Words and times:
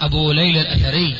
أبو 0.00 0.32
ليلى 0.32 0.60
الأثري. 0.60 1.16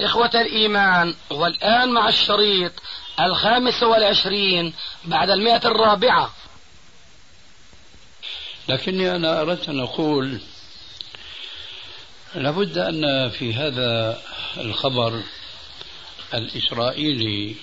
إخوة 0.00 0.30
الإيمان 0.34 1.14
والآن 1.30 1.92
مع 1.92 2.08
الشريط 2.08 2.72
الخامس 3.20 3.82
والعشرين 3.82 4.72
بعد 5.04 5.30
المئة 5.30 5.66
الرابعة. 5.66 6.34
لكني 8.68 9.16
أنا 9.16 9.40
أردت 9.40 9.68
أن 9.68 9.80
أقول 9.80 10.40
لابد 12.34 12.78
أن 12.78 13.30
في 13.30 13.54
هذا 13.54 14.22
الخبر 14.56 15.22
الإسرائيلي 16.34 17.56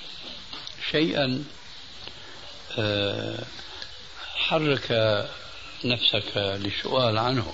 شيئا 0.92 1.44
آه، 2.78 3.44
حرك 4.36 4.92
نفسك 5.86 6.38
للسؤال 6.38 7.18
عنه. 7.18 7.54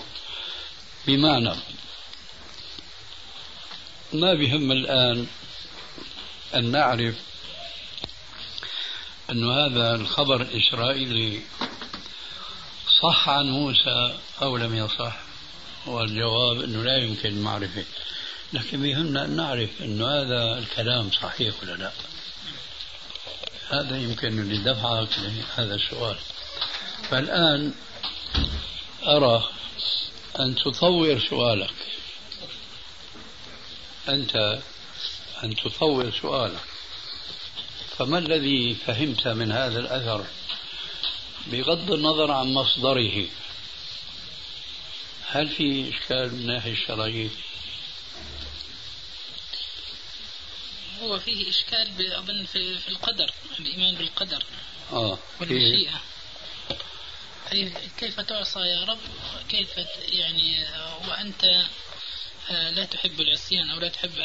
بمعنى 1.08 1.56
ما 4.14 4.34
بهم 4.34 4.72
الآن 4.72 5.28
أن 6.56 6.72
نعرف 6.72 7.16
أن 9.32 9.52
هذا 9.52 9.96
الخبر 9.96 10.42
الإسرائيلي 10.42 11.42
صح 13.02 13.30
عن 13.30 13.46
موسى 13.46 14.18
أو 14.42 14.58
لم 14.58 14.76
يصح؟ 14.76 15.16
والجواب 15.86 16.62
أنه 16.62 16.84
لا 16.84 16.98
يمكن 16.98 17.42
معرفة 17.42 17.86
لكن 18.54 18.82
بيهمنا 18.82 19.26
أن 19.26 19.36
نعرف 19.36 19.70
أن 19.82 20.02
هذا 20.02 20.58
الكلام 20.58 21.12
صحيح 21.12 21.56
ولا 21.62 21.72
لا. 21.72 21.92
هذا 23.70 23.98
يمكن 23.98 24.50
لدفعك 24.50 25.10
لهذا 25.20 25.76
السؤال. 25.76 26.16
فالآن 27.10 27.74
أرى 29.08 29.50
أن 30.40 30.56
تطور 30.56 31.20
سؤالك. 31.20 31.74
أنت 34.10 34.62
أن 35.44 35.56
تطور 35.56 36.12
سؤالك. 36.12 36.64
فما 37.98 38.18
الذي 38.18 38.76
فهمت 38.76 39.28
من 39.28 39.52
هذا 39.52 39.80
الأثر 39.80 40.26
بغض 41.48 41.92
النظر 41.92 42.32
عن 42.32 42.54
مصدره؟ 42.54 43.28
هل 45.28 45.50
في 45.50 45.90
إشكال 45.90 46.34
من 46.34 46.40
الناحية 46.40 46.72
الشرعية؟ 46.72 47.30
هو 51.02 51.20
فيه 51.20 51.50
إشكال 51.50 52.14
أظن 52.14 52.46
في, 52.46 52.78
في 52.78 52.88
القدر 52.88 53.32
الإيمان 53.60 53.96
بالقدر 53.96 54.44
آه 54.94 55.20
والمشيئة. 55.40 56.02
أي 57.56 57.72
كيف 57.98 58.20
تعصى 58.20 58.60
يا 58.60 58.84
رب؟ 58.84 58.98
كيف 59.50 59.70
يعني 60.08 60.66
وأنت 61.08 61.44
آه، 62.50 62.70
لا 62.70 62.86
تحب 62.86 63.20
العصيان 63.20 63.70
أو 63.70 63.80
لا 63.80 63.90
تحب 63.90 64.20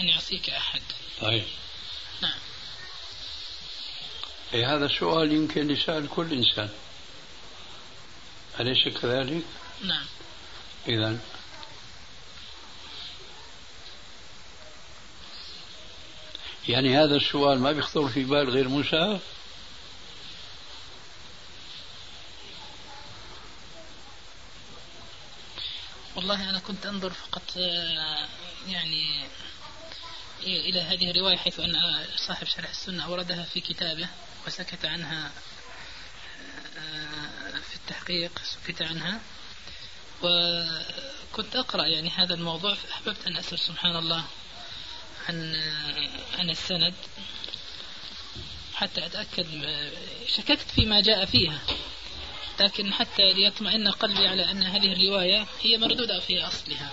أن 0.00 0.08
يعصيك 0.08 0.50
أحد. 0.50 0.82
طيب. 1.20 1.44
نعم. 2.22 2.38
أي 4.54 4.64
هذا 4.64 4.86
السؤال 4.86 5.32
يمكن 5.32 5.70
يسأل 5.70 6.08
كل 6.08 6.32
إنسان. 6.32 6.68
أليس 8.60 8.88
كذلك؟ 8.88 9.44
نعم. 9.84 10.06
إذا. 10.88 11.18
يعني 16.68 16.98
هذا 16.98 17.16
السؤال 17.16 17.58
ما 17.58 17.72
بيخطر 17.72 18.08
في 18.08 18.24
بال 18.24 18.50
غير 18.50 18.68
موسى؟ 18.68 19.18
والله 26.30 26.50
أنا 26.50 26.58
كنت 26.58 26.86
أنظر 26.86 27.10
فقط 27.10 27.42
آه، 27.56 28.28
يعني 28.68 29.24
إلى 30.42 30.80
هذه 30.80 31.10
الرواية 31.10 31.36
حيث 31.36 31.60
أن 31.60 31.74
صاحب 32.16 32.46
شرح 32.46 32.70
السنة 32.70 33.04
أوردها 33.04 33.44
في 33.44 33.60
كتابه 33.60 34.08
وسكت 34.46 34.84
عنها 34.84 35.32
آه، 36.78 37.60
في 37.70 37.76
التحقيق 37.76 38.42
سكت 38.44 38.82
عنها. 38.82 39.20
وكنت 40.22 41.56
أقرأ 41.56 41.86
يعني 41.86 42.10
هذا 42.10 42.34
الموضوع 42.34 42.74
فأحببت 42.74 43.26
أن 43.26 43.36
أسأل 43.36 43.58
سبحان 43.58 43.96
الله 43.96 44.24
عن 45.28 45.54
عن 46.38 46.50
السند 46.50 46.94
حتى 48.74 49.06
أتأكد 49.06 49.46
شككت 50.36 50.70
فيما 50.70 51.00
جاء 51.00 51.24
فيها. 51.24 51.60
لكن 52.60 52.92
حتى 52.92 53.32
ليطمئن 53.32 53.88
قلبي 53.88 54.26
على 54.26 54.50
أن 54.50 54.62
هذه 54.62 54.92
الرواية 54.92 55.46
هي 55.62 55.78
مردودة 55.78 56.20
في 56.20 56.46
أصلها. 56.46 56.90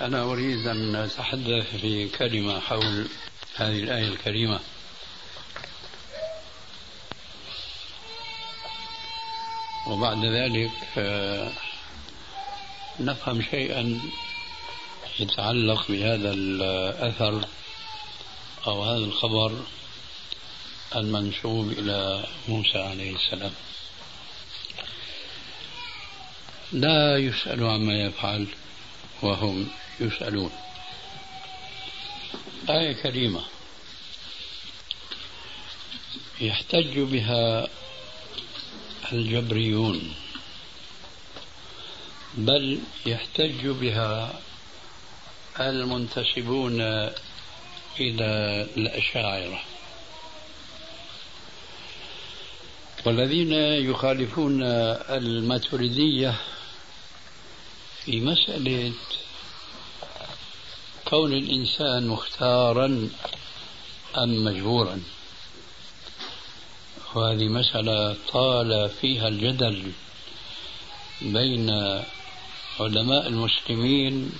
أنا 0.00 0.22
أريد 0.22 0.66
أن 0.66 0.94
أتحدث 0.94 1.76
في 1.76 2.08
كلمة 2.08 2.60
حول 2.60 3.08
هذه 3.56 3.82
الآية 3.82 4.08
الكريمة. 4.08 4.60
وبعد 9.86 10.24
ذلك 10.24 10.70
آه، 10.98 11.52
نفهم 13.00 13.42
شيئا 13.42 14.00
يتعلق 15.20 15.88
بهذا 15.88 16.30
الأثر 16.32 17.48
أو 18.66 18.82
هذا 18.82 19.04
الخبر. 19.04 19.64
المنسوب 20.94 21.72
إلى 21.72 22.26
موسى 22.48 22.78
عليه 22.78 23.16
السلام. 23.16 23.52
لا 26.72 27.18
يسأل 27.18 27.66
عما 27.66 27.94
يفعل 27.94 28.46
وهم 29.22 29.68
يسألون. 30.00 30.50
آية 32.68 32.92
كريمة. 32.92 33.44
يحتج 36.40 36.98
بها 36.98 37.68
الجبريون. 39.12 40.14
بل 42.34 42.80
يحتج 43.06 43.66
بها 43.66 44.40
المنتسبون 45.60 46.80
إلى 48.00 48.68
الأشاعرة. 48.76 49.62
والذين 53.06 53.52
يخالفون 53.90 54.62
الماتريدية 55.10 56.34
في 58.04 58.20
مسألة 58.20 58.92
كون 61.04 61.32
الإنسان 61.32 62.06
مختارا 62.06 63.08
أم 64.18 64.44
مجبورا. 64.44 65.02
وهذه 67.14 67.48
مسألة 67.48 68.16
طال 68.32 68.90
فيها 69.00 69.28
الجدل 69.28 69.92
بين 71.22 71.70
علماء 72.80 73.26
المسلمين 73.28 74.32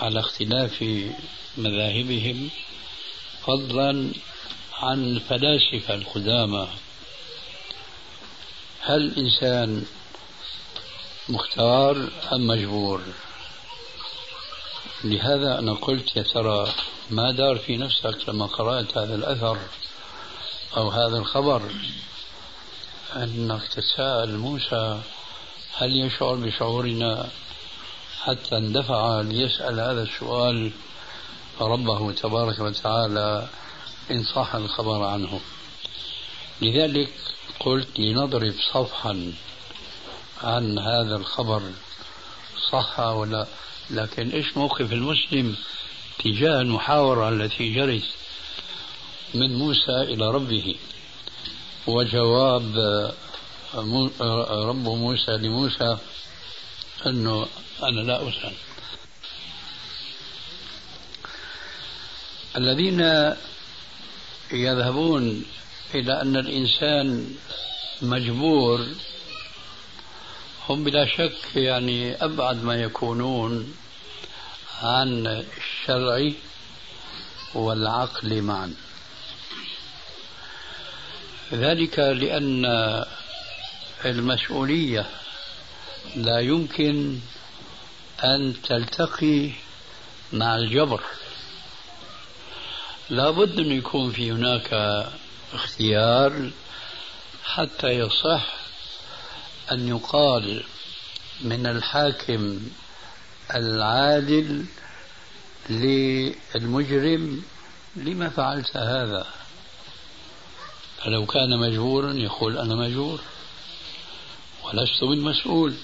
على 0.00 0.20
اختلاف 0.20 0.84
مذاهبهم 1.56 2.50
فضلا 3.46 4.12
عن 4.80 5.04
الفلاسفة 5.04 5.94
القدامى. 5.94 6.68
هل 8.80 9.02
الإنسان 9.02 9.84
مختار 11.28 12.08
أم 12.32 12.46
مجبور؟ 12.46 13.02
لهذا 15.04 15.58
أنا 15.58 15.74
قلت 15.74 16.16
يا 16.16 16.22
ترى 16.22 16.68
ما 17.10 17.32
دار 17.32 17.56
في 17.56 17.76
نفسك 17.76 18.28
لما 18.28 18.46
قرأت 18.46 18.98
هذا 18.98 19.14
الأثر 19.14 19.58
أو 20.76 20.88
هذا 20.88 21.18
الخبر 21.18 21.62
أنك 23.16 23.68
تتساءل 23.68 24.36
موسى 24.36 25.00
هل 25.76 25.96
يشعر 25.96 26.34
بشعورنا 26.34 27.28
حتى 28.20 28.56
اندفع 28.56 29.20
ليسأل 29.20 29.80
هذا 29.80 30.02
السؤال 30.02 30.72
ربه 31.60 32.12
تبارك 32.12 32.58
وتعالى 32.58 33.48
إن 34.10 34.24
صح 34.24 34.54
الخبر 34.54 35.02
عنه. 35.04 35.40
لذلك 36.62 37.12
قلت 37.60 37.98
لنضرب 37.98 38.54
صفحا 38.72 39.32
عن 40.42 40.78
هذا 40.78 41.16
الخبر 41.16 41.62
صح 42.70 43.00
ولا 43.00 43.46
لكن 43.90 44.30
إيش 44.30 44.56
موقف 44.56 44.92
المسلم؟ 44.92 45.56
تجاه 46.18 46.60
المحاورة 46.60 47.28
التي 47.28 47.74
جرت 47.74 48.04
من 49.34 49.58
موسى 49.58 50.00
إلى 50.02 50.30
ربه. 50.30 50.74
وجواب 51.86 52.76
رب 54.50 54.88
موسى 54.88 55.30
لموسى 55.30 55.98
أنه 57.06 57.46
أنا 57.82 58.00
لا 58.00 58.28
أسأل. 58.28 58.52
الذين 62.56 63.00
يذهبون 64.52 65.44
إلى 65.94 66.22
أن 66.22 66.36
الإنسان 66.36 67.34
مجبور 68.02 68.86
هم 70.68 70.84
بلا 70.84 71.06
شك 71.06 71.56
يعني 71.56 72.24
أبعد 72.24 72.64
ما 72.64 72.74
يكونون 72.74 73.74
عن 74.82 75.26
الشرع 75.26 76.32
والعقل 77.54 78.42
معا. 78.42 78.74
ذلك 81.52 81.98
لأن 81.98 82.64
المسؤولية 84.04 85.06
لا 86.16 86.40
يمكن 86.40 87.18
أن 88.24 88.54
تلتقي 88.62 89.50
مع 90.32 90.56
الجبر. 90.56 91.00
لابد 93.10 93.58
أن 93.58 93.72
يكون 93.72 94.12
في 94.12 94.32
هناك 94.32 94.74
اختيار 95.54 96.50
حتى 97.44 97.88
يصح 97.88 98.56
أن 99.72 99.88
يقال 99.88 100.64
من 101.40 101.66
الحاكم 101.66 102.60
العادل 103.54 104.64
للمجرم 105.70 107.42
لما 107.96 108.28
فعلت 108.28 108.76
هذا. 108.76 109.26
فلو 111.04 111.26
كان 111.26 111.58
مجبورا 111.58 112.12
يقول 112.12 112.58
أنا 112.58 112.74
مجبور 112.74 113.20
ولست 114.64 115.04
بالمسؤول 115.04 115.74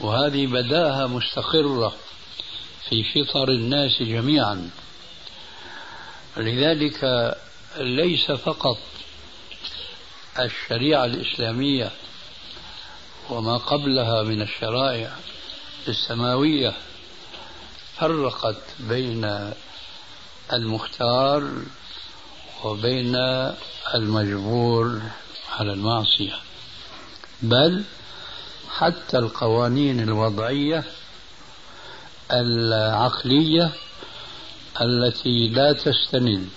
وهذه 0.00 0.46
بداهة 0.46 1.06
مستقرة 1.06 1.94
في 2.88 3.04
فطر 3.04 3.48
الناس 3.48 4.02
جميعا. 4.02 4.70
لذلك 6.36 7.34
ليس 7.76 8.30
فقط 8.32 8.78
الشريعة 10.38 11.04
الإسلامية 11.04 11.90
وما 13.30 13.56
قبلها 13.56 14.22
من 14.22 14.42
الشرائع 14.42 15.12
السماوية 15.88 16.72
فرقت 17.96 18.62
بين 18.80 19.52
المختار 20.52 21.52
وبين 22.64 23.16
المجبور 23.94 25.02
على 25.58 25.72
المعصية 25.72 26.34
بل 27.42 27.84
حتى 28.70 29.18
القوانين 29.18 30.00
الوضعية 30.00 30.84
العقلية 32.32 33.72
التي 34.80 35.48
لا 35.48 35.72
تستند 35.72 36.48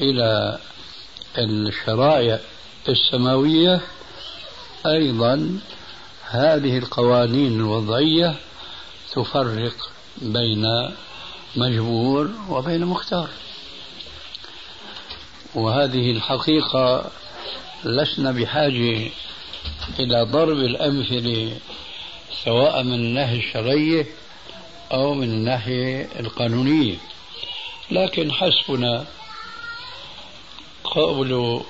إلى 0.00 0.58
الشرائع 1.38 2.40
السماوية 2.88 3.80
أيضا 4.86 5.58
هذه 6.30 6.78
القوانين 6.78 7.60
الوضعية 7.60 8.34
تفرق 9.12 9.90
بين 10.22 10.66
مجبور 11.56 12.30
وبين 12.48 12.86
مختار. 12.86 13.28
وهذه 15.54 16.10
الحقيقة 16.10 17.10
لسنا 17.84 18.30
بحاجة 18.30 19.10
إلى 19.98 20.22
ضرب 20.22 20.58
الأمثلة 20.58 21.56
سواء 22.44 22.82
من 22.82 22.94
الناحية 22.94 23.38
الشرعية 23.38 24.06
أو 24.92 25.14
من 25.14 25.30
الناحية 25.30 26.08
القانونية. 26.20 26.96
لكن 27.90 28.32
حسبنا 28.32 29.06
قول 30.84 31.62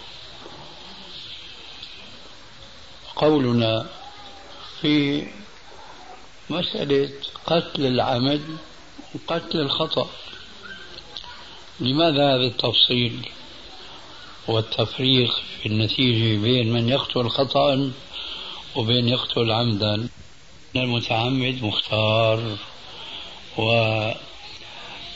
قولنا 3.16 3.86
في 4.80 5.26
مسألة 6.50 7.10
قتل 7.46 7.86
العمد 7.86 8.58
وقتل 9.14 9.60
الخطأ. 9.60 10.08
لماذا 11.80 12.34
هذا 12.34 12.46
التفصيل 12.46 13.28
والتفريق 14.48 15.42
في 15.62 15.66
النتيجة 15.66 16.42
بين 16.42 16.72
من 16.72 16.88
يقتل 16.88 17.28
خطأ 17.28 17.92
وبين 18.76 19.08
يقتل 19.08 19.52
عمدا؟ 19.52 20.08
المتعمد 20.76 21.62
مختار 21.62 22.56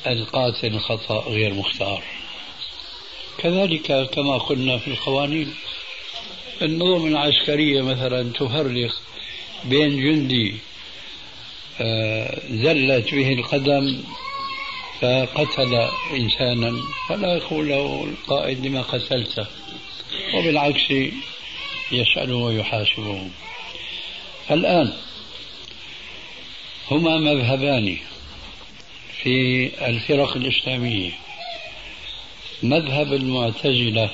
والقاتل 0.06 0.66
الخطأ 0.66 1.18
غير 1.28 1.54
مختار. 1.54 2.02
كذلك 3.38 4.10
كما 4.10 4.38
قلنا 4.38 4.78
في 4.78 4.88
القوانين 4.88 5.54
النظم 6.62 7.06
العسكرية 7.06 7.82
مثلا 7.82 8.32
تفرق 8.32 8.94
بين 9.64 10.02
جندي 10.02 10.54
آه، 11.80 12.38
زلت 12.50 13.14
به 13.14 13.32
القدم 13.32 14.02
فقتل 15.00 15.88
إنسانا 16.16 16.82
فلا 17.08 17.36
يقول 17.36 17.68
له 17.68 18.04
القائد 18.04 18.66
لما 18.66 18.82
قتلته 18.82 19.46
وبالعكس 20.34 20.90
يسأله 21.92 22.36
ويحاسبه. 22.36 23.30
الآن 24.50 24.92
هما 26.90 27.18
مذهبان. 27.18 27.98
في 29.22 29.70
الفرق 29.88 30.36
الإسلامية. 30.36 31.10
مذهب 32.62 33.12
المعتزلة 33.12 34.10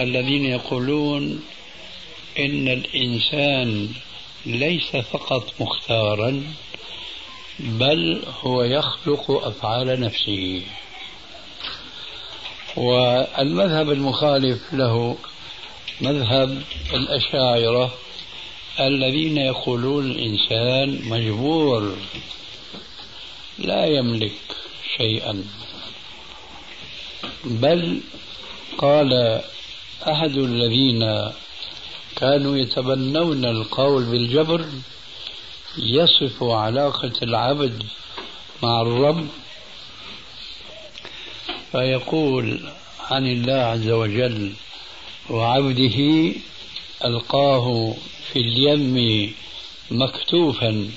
الذين 0.00 0.44
يقولون 0.44 1.42
إن 2.38 2.68
الإنسان 2.68 3.88
ليس 4.46 4.96
فقط 4.96 5.54
مختارا 5.60 6.42
بل 7.58 8.22
هو 8.40 8.62
يخلق 8.62 9.30
أفعال 9.30 10.00
نفسه. 10.00 10.62
والمذهب 12.76 13.90
المخالف 13.90 14.60
له 14.72 15.16
مذهب 16.00 16.62
الأشاعرة 16.94 17.94
الذين 18.80 19.36
يقولون 19.36 20.10
الإنسان 20.10 21.08
مجبور 21.08 21.96
لا 23.60 23.86
يملك 23.86 24.40
شيئا. 24.96 25.44
بل 27.44 28.00
قال 28.78 29.40
أحد 30.08 30.36
الذين 30.36 31.30
كانوا 32.16 32.56
يتبنون 32.56 33.44
القول 33.44 34.04
بالجبر 34.04 34.64
يصف 35.78 36.42
علاقة 36.42 37.12
العبد 37.22 37.82
مع 38.62 38.80
الرب 38.82 39.28
فيقول 41.72 42.60
عن 43.10 43.26
الله 43.26 43.52
عز 43.52 43.88
وجل 43.88 44.52
وعبده 45.30 46.32
ألقاه 47.04 47.94
في 48.32 48.38
اليم 48.38 49.34
مكتوفا 49.90 50.90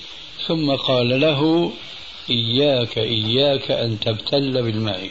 ثم 0.47 0.71
قال 0.75 1.19
له 1.19 1.71
إياك 2.29 2.97
إياك 2.97 3.71
أن 3.71 3.99
تبتل 3.99 4.63
بالماء. 4.63 5.09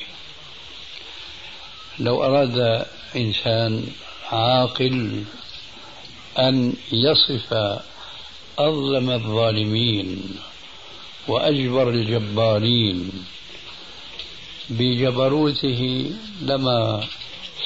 لو 1.99 2.25
أراد 2.25 2.87
إنسان 3.16 3.87
عاقل 4.31 5.25
أن 6.38 6.73
يصف 6.92 7.54
أظلم 8.59 9.11
الظالمين 9.11 10.23
وأجبر 11.28 11.88
الجبارين 11.88 13.11
بجبروته 14.71 16.12
لما 16.42 17.04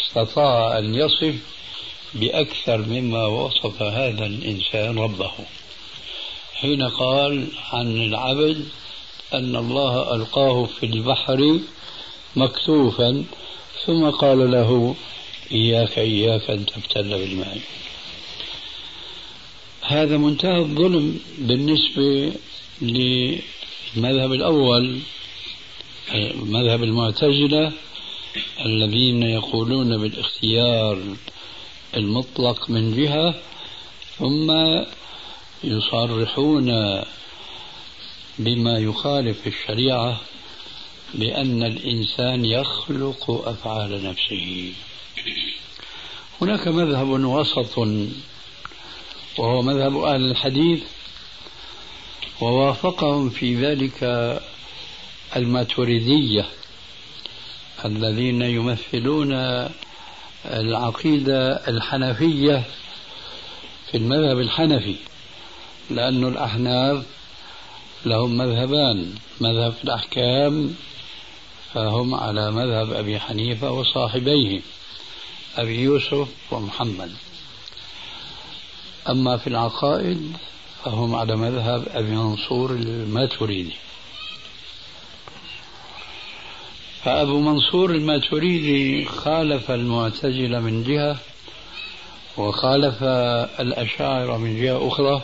استطاع 0.01 0.79
أن 0.79 0.95
يصف 0.95 1.35
بأكثر 2.15 2.79
مما 2.79 3.27
وصف 3.27 3.83
هذا 3.83 4.27
الإنسان 4.27 4.99
ربه. 4.99 5.33
حين 6.55 6.83
قال 6.83 7.47
عن 7.73 7.97
العبد 7.97 8.69
أن 9.35 9.57
الله 9.57 10.15
ألقاه 10.15 10.65
في 10.65 10.87
البحر 10.87 11.61
مكتوفا 12.37 13.25
ثم 13.87 14.11
قال 14.11 14.51
له 14.51 14.95
إياك 15.53 15.99
إياك 15.99 16.51
أن 16.51 16.67
تبتل 16.67 17.09
بالماء. 17.09 17.61
هذا 19.83 20.17
منتهى 20.17 20.59
الظلم 20.59 21.21
بالنسبة 21.39 22.33
للمذهب 22.83 24.33
الأول 24.33 25.01
مذهب 26.35 26.83
المعتزلة 26.83 27.73
الذين 28.65 29.23
يقولون 29.23 29.99
بالاختيار 29.99 31.03
المطلق 31.97 32.71
من 32.71 32.97
جهة 32.97 33.35
ثم 34.19 34.53
يصرحون 35.65 37.03
بما 38.39 38.79
يخالف 38.79 39.47
الشريعة 39.47 40.21
بأن 41.15 41.63
الإنسان 41.63 42.45
يخلق 42.45 43.31
أفعال 43.49 44.05
نفسه. 44.05 44.73
هناك 46.43 46.69
مذهب 46.69 47.09
وسط 47.09 47.79
وهو 49.39 49.63
مذهب 49.63 49.97
أهل 49.97 50.31
الحديث 50.31 50.83
ووافقهم 52.41 53.31
في 53.31 53.55
ذلك 53.55 54.03
الماتريدية 55.37 56.47
الذين 57.85 58.43
يمثلون 58.43 59.33
العقيدة 60.45 61.69
الحنفية 61.69 62.63
في 63.91 63.97
المذهب 63.97 64.39
الحنفي 64.39 64.97
لأن 65.91 66.25
الأحناف 66.25 67.05
لهم 68.07 68.37
مذهبان 68.37 69.15
مذهب 69.41 69.73
في 69.73 69.85
الأحكام 69.85 70.75
فهم 71.75 72.15
على 72.15 72.51
مذهب 72.51 72.93
أبي 72.93 73.21
حنيفة 73.21 73.71
وصاحبيه 73.71 74.61
أبي 75.57 75.81
يوسف 75.81 76.29
ومحمد. 76.51 77.13
أما 79.09 79.37
في 79.37 79.47
العقائد 79.47 80.37
فهم 80.85 81.15
على 81.15 81.37
مذهب 81.37 81.89
أبي 81.89 82.11
منصور 82.11 82.71
الماتريدي. 82.71 83.75
فأبو 87.05 87.41
منصور 87.41 87.91
الماتريدي 87.91 89.05
خالف 89.05 89.71
المعتزلة 89.71 90.61
من 90.61 90.83
جهة 90.83 91.17
وخالف 92.37 93.03
الأشاعرة 93.61 94.37
من 94.37 94.63
جهة 94.63 94.89
أخرى 94.89 95.23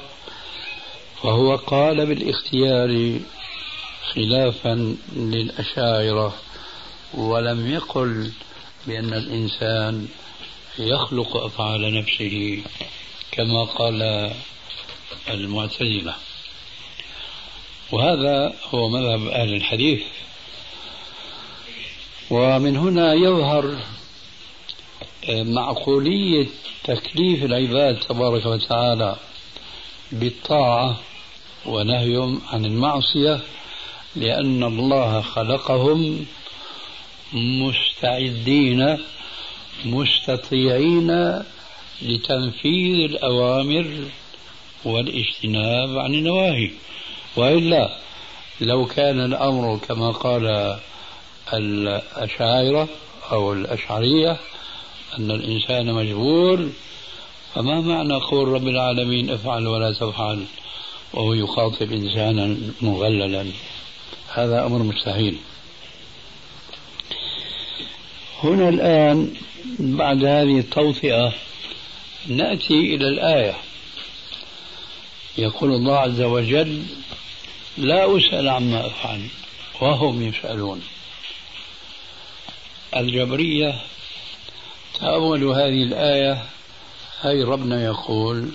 وهو 1.24 1.56
قال 1.56 2.06
بالاختيار 2.06 3.20
خلافا 4.14 4.96
للأشاعرة 5.12 6.34
ولم 7.14 7.72
يقل 7.72 8.32
بأن 8.86 9.14
الإنسان 9.14 10.08
يخلق 10.78 11.36
أفعال 11.36 11.94
نفسه 11.94 12.62
كما 13.32 13.64
قال 13.64 14.30
المعتزلة. 15.28 16.14
وهذا 17.92 18.54
هو 18.74 18.88
مذهب 18.88 19.26
أهل 19.26 19.54
الحديث. 19.54 20.02
ومن 22.30 22.76
هنا 22.76 23.14
يظهر 23.14 23.78
معقولية 25.28 26.46
تكليف 26.84 27.44
العباد 27.44 28.00
تبارك 28.00 28.46
وتعالى 28.46 29.16
بالطاعة 30.12 31.00
ونهيهم 31.66 32.40
عن 32.52 32.64
المعصية 32.64 33.40
لأن 34.16 34.62
الله 34.62 35.20
خلقهم 35.20 36.26
مستعدين 37.32 38.98
مستطيعين 39.84 41.42
لتنفيذ 42.02 43.10
الأوامر 43.10 44.04
والاجتناب 44.84 45.98
عن 45.98 46.14
النواهي. 46.14 46.70
وإلا 47.36 47.98
لو 48.60 48.86
كان 48.86 49.20
الأمر 49.20 49.78
كما 49.88 50.10
قال 50.10 50.76
الأشاعرة 51.52 52.88
أو 53.32 53.52
الأشعرية 53.52 54.36
أن 55.18 55.30
الإنسان 55.30 55.94
مجبور 55.94 56.68
فما 57.54 57.80
معنى 57.80 58.14
قول 58.14 58.48
رب 58.48 58.68
العالمين 58.68 59.30
افعل 59.30 59.66
ولا 59.66 59.92
تفعل؟ 59.92 60.44
وهو 61.14 61.32
يخاطب 61.32 61.92
إنسانا 61.92 62.56
مغللا. 62.80 63.46
هذا 64.34 64.66
أمر 64.66 64.82
مستحيل. 64.82 65.38
هنا 68.42 68.68
الآن 68.68 69.34
بعد 69.78 70.24
هذه 70.24 70.58
التوطئة 70.58 71.34
نأتي 72.26 72.94
إلى 72.94 73.08
الآية. 73.08 73.56
يقول 75.38 75.70
الله 75.70 75.98
عز 75.98 76.20
وجل 76.20 76.82
لا 77.78 78.18
أسأل 78.18 78.48
عما 78.48 78.86
أفعل 78.86 79.28
وهم 79.80 80.22
يسألون. 80.22 80.82
الجبرية 82.96 83.80
تأولوا 85.00 85.54
هذه 85.54 85.82
الآية. 85.82 86.46
هي 87.22 87.42
ربنا 87.42 87.84
يقول 87.84 88.52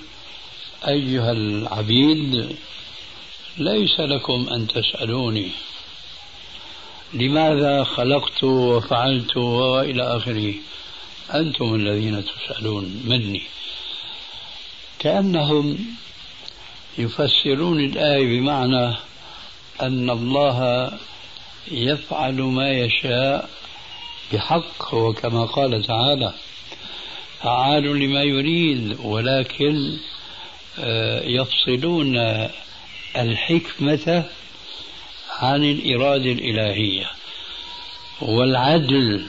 أيها 0.88 1.32
العبيد 1.32 2.56
ليس 3.58 4.00
لكم 4.00 4.48
أن 4.52 4.68
تسألوني. 4.68 5.52
لماذا 7.14 7.84
خلقت 7.84 8.44
وفعلت 8.44 9.38
وإلى 9.38 10.18
آخره؟ 10.18 10.54
أنتم 11.34 11.76
الذين 11.76 12.24
تسألون 12.26 13.02
مني. 13.06 13.42
كأنهم 15.00 15.78
يفسرون 16.98 17.80
الآية 17.80 18.40
بمعنى 18.40 18.96
أن 19.82 20.10
الله 20.10 20.92
يفعل 21.72 22.42
ما 22.42 22.72
يشاء 22.72 23.50
بحق 24.34 24.94
وكما 24.94 25.46
قال 25.46 25.84
تعالى 25.84 26.34
فعال 27.42 27.84
لما 27.84 28.24
يريد 28.24 28.98
ولكن 29.04 29.98
يفصلون 31.24 32.18
الحكمة 33.16 34.24
عن 35.40 35.64
الإرادة 35.64 36.32
الإلهية 36.32 37.12
والعدل 38.22 39.28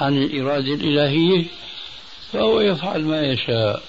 عن 0.00 0.22
الإرادة 0.22 0.74
الإلهية 0.74 1.44
فهو 2.32 2.60
يفعل 2.60 3.02
ما 3.02 3.22
يشاء. 3.22 3.82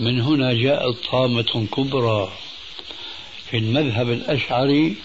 من 0.00 0.20
هنا 0.20 0.52
جاءت 0.52 0.96
طامة 1.10 1.66
كبرى 1.76 2.32
في 3.50 3.56
المذهب 3.56 4.10
الأشعري 4.10 4.96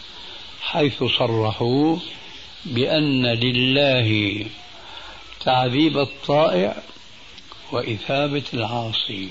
حيث 0.62 1.04
صرحوا 1.04 1.98
بأن 2.66 3.26
لله 3.26 4.46
تعذيب 5.46 5.98
الطائع 5.98 6.84
وإثابة 7.72 8.44
العاصي. 8.54 9.30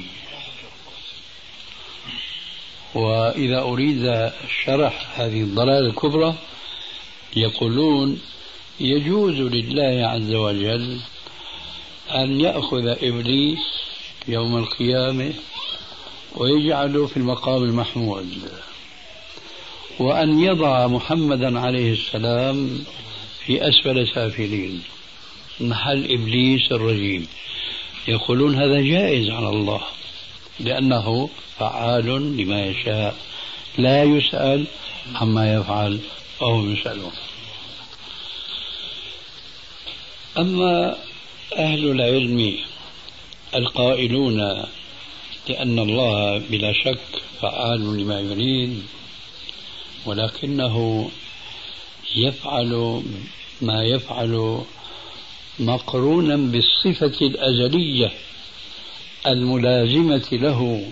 وإذا 2.94 3.60
أريد 3.60 4.30
شرح 4.64 5.20
هذه 5.20 5.40
الضلالة 5.42 5.86
الكبرى 5.86 6.34
يقولون 7.36 8.20
يجوز 8.80 9.34
لله 9.34 10.06
عز 10.06 10.34
وجل 10.34 11.00
أن 12.10 12.40
يأخذ 12.40 12.86
إبليس 12.86 13.58
يوم 14.28 14.56
القيامة 14.56 15.32
ويجعله 16.36 17.06
في 17.06 17.16
المقام 17.16 17.62
المحمود 17.62 18.28
وأن 19.98 20.40
يضع 20.40 20.86
محمدا 20.86 21.60
عليه 21.60 21.92
السلام 21.92 22.84
في 23.46 23.68
أسفل 23.68 24.08
سافلين 24.08 24.82
محل 25.60 26.04
إبليس 26.04 26.72
الرجيم. 26.72 27.26
يقولون 28.08 28.54
هذا 28.54 28.80
جائز 28.80 29.30
على 29.30 29.48
الله. 29.48 29.80
لأنه 30.60 31.28
فعال 31.58 32.36
لما 32.36 32.66
يشاء. 32.66 33.16
لا 33.78 34.02
يسأل 34.02 34.66
عما 35.14 35.54
يفعل 35.54 36.00
وهم 36.40 36.72
يسألون 36.72 37.12
أما 40.38 40.96
أهل 41.56 41.90
العلم 41.90 42.58
القائلون 43.54 44.64
لأن 45.48 45.78
الله 45.78 46.38
بلا 46.38 46.72
شك 46.72 47.22
فعال 47.40 47.96
لما 47.98 48.20
يريد 48.20 48.82
ولكنه 50.06 51.08
يفعل 52.16 53.02
ما 53.62 53.84
يفعل 53.84 54.62
مقرونا 55.58 56.36
بالصفة 56.36 57.26
الأزلية. 57.26 58.12
الملازمة 59.26 60.28
له 60.32 60.86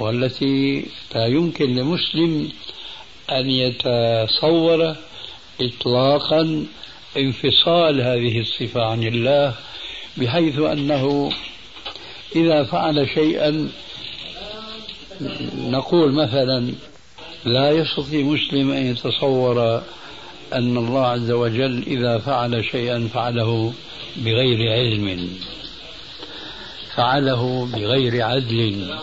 والتي 0.00 0.86
لا 1.14 1.26
يمكن 1.26 1.74
لمسلم 1.74 2.48
أن 3.30 3.50
يتصور 3.50 4.96
إطلاقا 5.60 6.66
انفصال 7.16 8.00
هذه 8.00 8.40
الصفة 8.40 8.82
عن 8.82 9.02
الله 9.02 9.54
بحيث 10.16 10.58
أنه 10.58 11.32
إذا 12.36 12.64
فعل 12.64 13.08
شيئا 13.14 13.68
نقول 15.56 16.12
مثلا 16.12 16.72
لا 17.44 17.70
يستطيع 17.70 18.24
مسلم 18.24 18.70
أن 18.70 18.86
يتصور 18.86 19.82
أن 20.52 20.76
الله 20.76 21.06
عز 21.06 21.30
وجل 21.30 21.82
إذا 21.86 22.18
فعل 22.18 22.64
شيئا 22.64 23.08
فعله 23.14 23.72
بغير 24.16 24.72
علم. 24.72 25.28
فعله 26.96 27.68
بغير 27.72 28.22
عدل. 28.22 28.98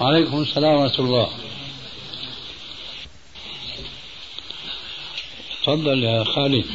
وعليكم 0.00 0.42
السلام 0.42 0.74
ورحمة 0.74 0.98
الله. 0.98 1.28
تفضل 5.62 6.04
يا 6.04 6.24
خالد. 6.24 6.66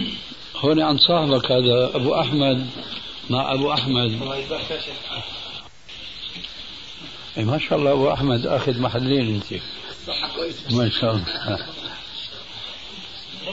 هون 0.56 0.82
عن 0.82 0.98
صاحبك 0.98 1.52
هذا 1.52 1.92
أبو 1.96 2.22
أحمد. 2.22 2.70
مع 3.30 3.54
أبو 3.54 3.74
أحمد. 3.74 4.22
إيه، 7.38 7.44
ما 7.44 7.58
شاء 7.58 7.80
الله 7.80 7.92
أبو 7.92 8.14
أحمد 8.14 8.46
أخذ 8.46 8.80
محلين 8.80 9.36
أنت. 9.36 9.62
ما 10.72 10.90
شاء 10.90 11.16
الله. 11.16 11.60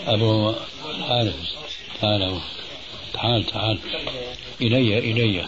أبو 0.07 0.55
تعال 0.99 1.33
تعال 2.01 2.41
تعال 3.13 3.47
تعال. 3.47 3.79
إلي 4.61 4.99
إلي 4.99 5.47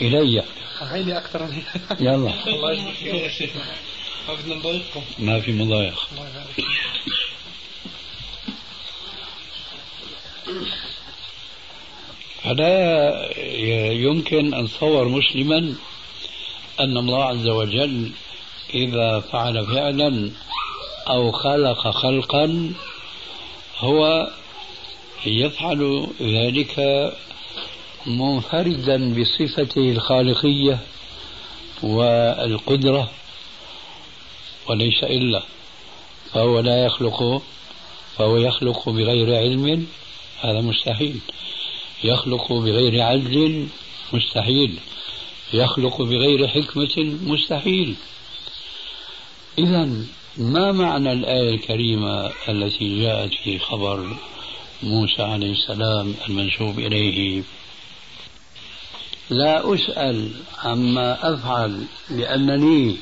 إلي. 0.00 0.42
عيني 0.80 1.18
أكثر 1.18 1.48
يلا. 2.00 2.32
الله 2.46 2.72
يجزيك 2.72 3.52
ما 4.28 4.34
بدنا 4.34 4.54
نضايقكم. 4.54 5.02
ما 5.18 5.40
في 5.40 5.52
مضايق. 5.52 6.08
فلا 12.42 13.32
يمكن 13.92 14.54
أن 14.54 14.68
تصور 14.68 15.08
مسلما 15.08 15.74
أن 16.80 16.96
الله 16.96 17.24
عز 17.24 17.46
وجل 17.46 18.12
إذا 18.74 19.20
فعل 19.20 19.66
فعلا 19.66 20.30
أو 21.08 21.32
خلق 21.32 21.90
خلقا 21.90 22.72
هو 23.78 24.30
يفعل 25.26 26.06
ذلك 26.22 26.80
منفردا 28.06 29.14
بصفته 29.20 29.90
الخالقية 29.90 30.78
والقدرة 31.82 33.10
وليس 34.68 35.04
إلا 35.04 35.42
فهو 36.32 36.60
لا 36.60 36.84
يخلق 36.84 37.42
فهو 38.16 38.36
يخلق 38.36 38.88
بغير 38.88 39.36
علم 39.36 39.86
هذا 40.40 40.60
مستحيل. 40.60 41.18
يخلق 42.04 42.52
بغير 42.52 43.02
عدل 43.02 43.66
مستحيل. 44.12 44.78
يخلق 45.52 46.02
بغير 46.02 46.48
حكمة 46.48 47.16
مستحيل. 47.22 47.94
إذا 49.58 49.88
ما 50.36 50.72
معنى 50.72 51.12
الآية 51.12 51.54
الكريمة 51.54 52.32
التي 52.48 53.02
جاءت 53.02 53.34
في 53.34 53.58
خبر 53.58 54.16
موسى 54.82 55.22
عليه 55.22 55.52
السلام 55.52 56.14
المنسوب 56.28 56.78
إليه؟ 56.78 57.42
لا 59.30 59.74
أسأل 59.74 60.30
عما 60.64 61.34
أفعل 61.34 61.82
لأنني 62.10 62.96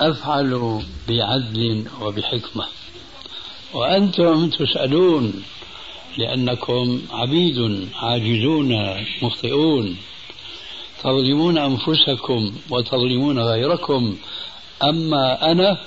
أفعل 0.00 0.82
بعدل 1.08 1.84
وبحكمة. 2.00 2.66
وأنتم 3.74 4.50
تسألون 4.50 5.42
لأنكم 6.18 7.02
عبيد 7.10 7.88
عاجزون 7.94 8.96
مخطئون. 9.22 9.96
تظلمون 11.02 11.58
أنفسكم 11.58 12.52
وتظلمون 12.70 13.38
غيركم. 13.38 14.16
أما 14.82 15.52
أنا 15.52 15.78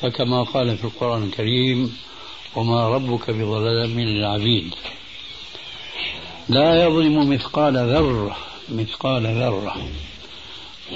فكما 0.00 0.42
قال 0.42 0.78
في 0.78 0.84
القرآن 0.84 1.22
الكريم 1.22 1.96
وما 2.56 2.88
ربك 2.88 3.30
بظلام 3.30 4.00
للعبيد. 4.00 4.74
لا 6.48 6.84
يظلم 6.84 7.30
مثقال 7.30 7.76
ذرة 7.76 8.53
مثقال 8.68 9.26
ذرة. 9.26 9.88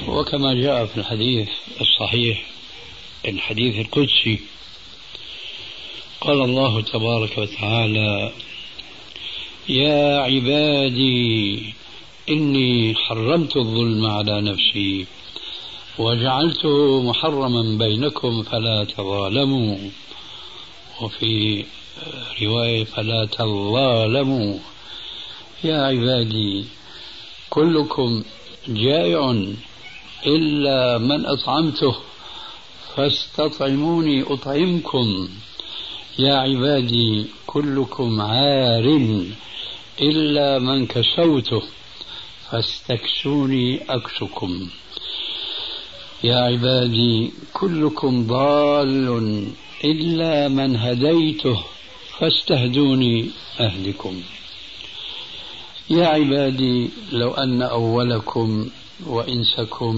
وكما 0.08 0.54
جاء 0.54 0.86
في 0.86 0.96
الحديث 0.96 1.48
الصحيح 1.80 2.44
الحديث 3.28 3.78
القدسي 3.78 4.40
قال 6.20 6.42
الله 6.42 6.80
تبارك 6.80 7.38
وتعالى 7.38 8.32
يا 9.68 10.18
عبادي 10.18 11.74
إني 12.28 12.94
حرمت 12.94 13.56
الظلم 13.56 14.06
على 14.06 14.40
نفسي 14.40 15.06
وجعلته 15.98 17.02
محرما 17.02 17.78
بينكم 17.78 18.42
فلا 18.42 18.84
تظالموا 18.84 19.78
وفي 21.00 21.64
رواية 22.42 22.84
فلا 22.84 23.24
تظالموا. 23.26 24.58
يا 25.64 25.82
عبادي 25.82 26.64
كلكم 27.50 28.22
جائع 28.68 29.30
إلا 30.26 30.98
من 30.98 31.26
أطعمته 31.26 31.94
فاستطعموني 32.96 34.22
أطعمكم. 34.22 35.28
يا 36.18 36.34
عبادي 36.34 37.26
كلكم 37.46 38.20
عار 38.20 38.86
إلا 40.00 40.58
من 40.58 40.86
كسوته 40.86 41.62
فاستكسوني 42.50 43.80
أكسكم. 43.88 44.68
يا 46.24 46.36
عبادي 46.36 47.32
كلكم 47.52 48.26
ضال 48.26 49.46
إلا 49.84 50.48
من 50.48 50.76
هديته 50.76 51.64
فاستهدوني 52.18 53.30
أهلكم. 53.60 54.22
يا 55.90 56.06
عبادي 56.06 56.90
لو 57.12 57.30
أن 57.30 57.62
أولكم 57.62 58.68
وإنسكم 59.06 59.96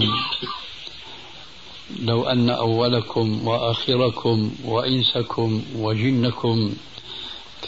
لو 1.99 2.23
أن 2.23 2.49
أولكم 2.49 3.47
وآخركم 3.47 4.51
وإنسكم 4.65 5.63
وجنكم 5.75 6.73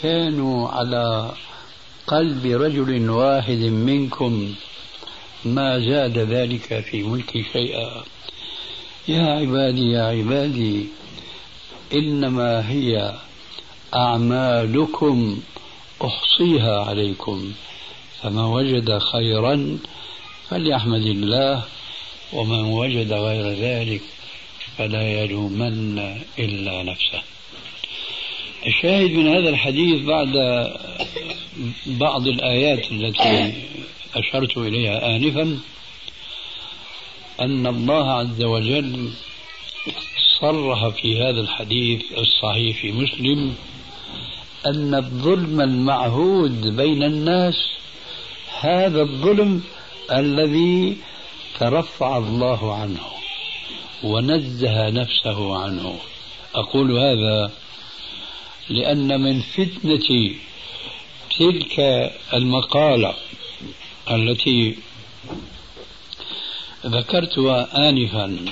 كانوا 0.02 0.70
على 0.70 1.32
قلب 2.08 2.46
رجل 2.46 3.10
واحد 3.10 3.60
منكم 3.60 4.54
ما 5.46 5.80
زاد 5.80 6.18
ذلك 6.18 6.80
في 6.80 7.04
ملكي 7.04 7.44
شيئا. 7.54 8.04
يا 9.08 9.24
عبادي 9.24 9.92
يا 9.92 10.04
عبادي 10.04 10.88
إنما 11.94 12.70
هي 12.70 13.14
أعمالكم 13.96 15.40
أحصيها 16.06 16.80
عليكم. 16.80 17.52
فمن 18.24 18.44
وجد 18.44 18.98
خيرا 18.98 19.78
فليحمد 20.50 21.06
الله 21.06 21.64
ومن 22.34 22.60
وجد 22.60 23.14
غير 23.14 23.48
ذلك 23.48 24.02
فلا 24.78 25.24
يلومن 25.24 26.00
إلا 26.40 26.84
نفسه. 26.84 27.22
الشاهد 28.66 29.12
من 29.12 29.28
هذا 29.28 29.50
الحديث 29.50 30.02
بعد 30.02 30.34
بعض 31.86 32.28
الآيات 32.28 32.92
التي 32.92 33.54
أشرت 34.16 34.58
إليها 34.58 35.16
آنفا 35.16 35.60
أن 37.40 37.68
الله 37.68 38.12
عز 38.12 38.44
وجل 38.44 39.10
صرح 40.42 40.88
في 40.88 41.20
هذا 41.22 41.42
الحديث 41.42 42.02
الصحيح 42.18 42.82
في 42.82 42.92
مسلم 42.92 43.56
أن 44.66 44.96
الظلم 44.96 45.62
المعهود 45.62 46.68
بين 46.68 47.04
الناس 47.04 47.56
هذا 48.64 49.02
الظلم 49.02 49.64
الذي 50.12 50.98
ترفع 51.60 52.18
الله 52.18 52.76
عنه 52.76 53.00
ونزه 54.04 54.90
نفسه 54.90 55.58
عنه. 55.58 55.96
أقول 56.56 56.98
هذا 56.98 57.52
لأن 58.70 59.22
من 59.22 59.40
فتنة 59.42 60.32
تلك 61.40 61.80
المقالة 62.34 63.14
التي 64.12 64.76
ذكرتها 66.86 67.90
آنفا 67.90 68.46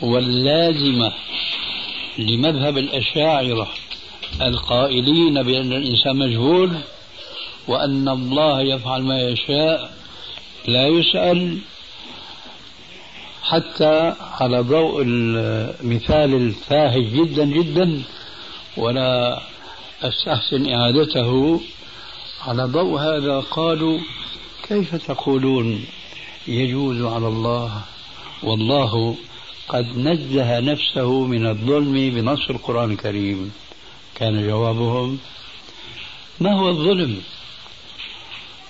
واللازمة 0.00 1.12
لمذهب 2.18 2.78
الأشاعرة 2.78 3.68
القائلين 4.42 5.42
بأن 5.42 5.72
الإنسان 5.72 6.16
مجهول 6.16 6.70
وأن 7.68 8.08
الله 8.08 8.60
يفعل 8.60 9.02
ما 9.02 9.20
يشاء 9.20 9.94
لا 10.68 10.86
يسأل. 10.86 11.58
حتى 13.42 14.14
على 14.40 14.60
ضوء 14.60 15.02
المثال 15.02 16.34
الفاهج 16.34 17.04
جدا 17.04 17.44
جدا 17.44 18.02
ولا 18.76 19.42
أستحسن 20.02 20.72
إعادته. 20.72 21.60
على 22.46 22.64
ضوء 22.64 23.00
هذا 23.00 23.40
قالوا 23.40 23.98
كيف 24.68 24.94
تقولون؟ 24.94 25.84
يجوز 26.48 27.02
على 27.02 27.28
الله. 27.28 27.82
والله 28.42 29.16
قد 29.68 29.98
نزه 29.98 30.60
نفسه 30.60 31.24
من 31.24 31.46
الظلم 31.46 31.92
بنص 31.92 32.50
القرآن 32.50 32.90
الكريم. 32.90 33.52
كان 34.14 34.48
جوابهم 34.48 35.18
ما 36.40 36.52
هو 36.52 36.68
الظلم؟ 36.68 37.22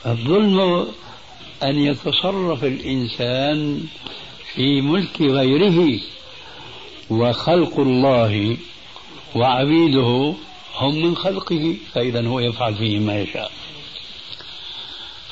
الظلم 0.06 0.86
أن 1.62 1.78
يتصرف 1.78 2.64
الإنسان 2.64 3.86
في 4.54 4.80
ملك 4.80 5.20
غيره 5.20 6.00
وخلق 7.10 7.80
الله 7.80 8.56
وعبيده 9.34 10.34
هم 10.76 11.02
من 11.02 11.16
خلقه 11.16 11.76
فإذا 11.92 12.26
هو 12.26 12.40
يفعل 12.40 12.74
فيه 12.74 12.98
ما 12.98 13.20
يشاء. 13.20 13.50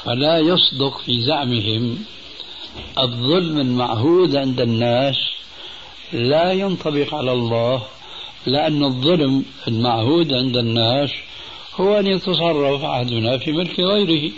فلا 0.04 0.38
يصدق 0.38 0.98
في 1.06 1.22
زعمهم 1.22 2.04
الظلم 2.98 3.59
المعهود 3.59 4.37
عند 4.37 4.61
الناس 4.61 5.16
لا 6.12 6.52
ينطبق 6.52 7.14
على 7.14 7.33
الله 7.33 7.83
لأن 8.46 8.85
الظلم 8.85 9.44
المعهود 9.68 10.33
عند 10.33 10.56
الناس 10.56 11.11
هو 11.74 11.98
أن 11.98 12.06
يتصرف 12.06 12.85
أحدنا 12.85 13.38
في 13.38 13.52
ملك 13.52 13.80
غيره. 13.80 14.33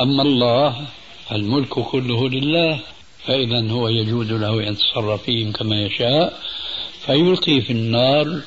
أما 0.00 0.22
الله 0.22 0.86
الملك 1.32 1.68
كله 1.68 2.28
لله 2.28 2.80
فإذا 3.26 3.70
هو 3.70 3.88
يجوز 3.88 4.32
له 4.32 4.68
أن 4.68 4.72
يتصرف 4.72 5.22
فيهم 5.22 5.52
كما 5.52 5.82
يشاء 5.82 6.40
فيلقي 7.06 7.60
في 7.60 7.72
النار 7.72 8.40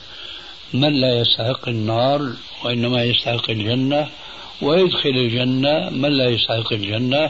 من 0.74 0.94
لا 0.94 1.20
يستحق 1.20 1.70
النار 1.70 2.34
وإنما 2.64 3.04
يستحق 3.04 3.50
الجنة 3.50 4.10
ويدخل 4.62 5.10
الجنة 5.10 5.90
من 5.90 6.10
لا 6.10 6.30
يستحق 6.30 6.74
الجنة 6.74 7.30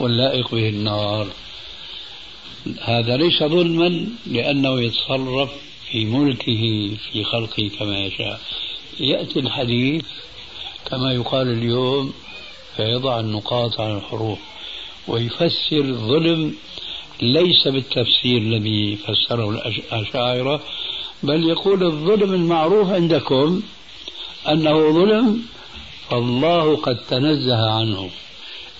واللائق 0.00 0.54
به 0.54 0.68
النار. 0.68 1.26
هذا 2.80 3.16
ليس 3.16 3.42
ظلما 3.42 4.06
لأنه 4.26 4.80
يتصرف 4.82 5.50
في 5.90 6.04
ملكه 6.04 6.90
في 7.12 7.24
خلقه 7.24 7.70
كما 7.78 7.98
يشاء. 7.98 8.40
يأتي 9.00 9.38
الحديث 9.40 10.04
كما 10.90 11.12
يقال 11.12 11.48
اليوم 11.52 12.12
فيضع 12.76 13.20
النقاط 13.20 13.80
على 13.80 13.96
الحروف 13.96 14.38
ويفسر 15.08 15.84
الظلم 15.84 16.54
ليس 17.22 17.68
بالتفسير 17.68 18.38
الذي 18.38 18.96
فسره 18.96 19.50
الأشاعرة 19.50 20.60
بل 21.22 21.48
يقول 21.48 21.84
الظلم 21.84 22.34
المعروف 22.34 22.90
عندكم 22.90 23.62
أنه 24.48 24.92
ظلم 24.92 25.42
فالله 26.10 26.76
قد 26.76 26.96
تنزه 26.96 27.70
عنه. 27.70 28.10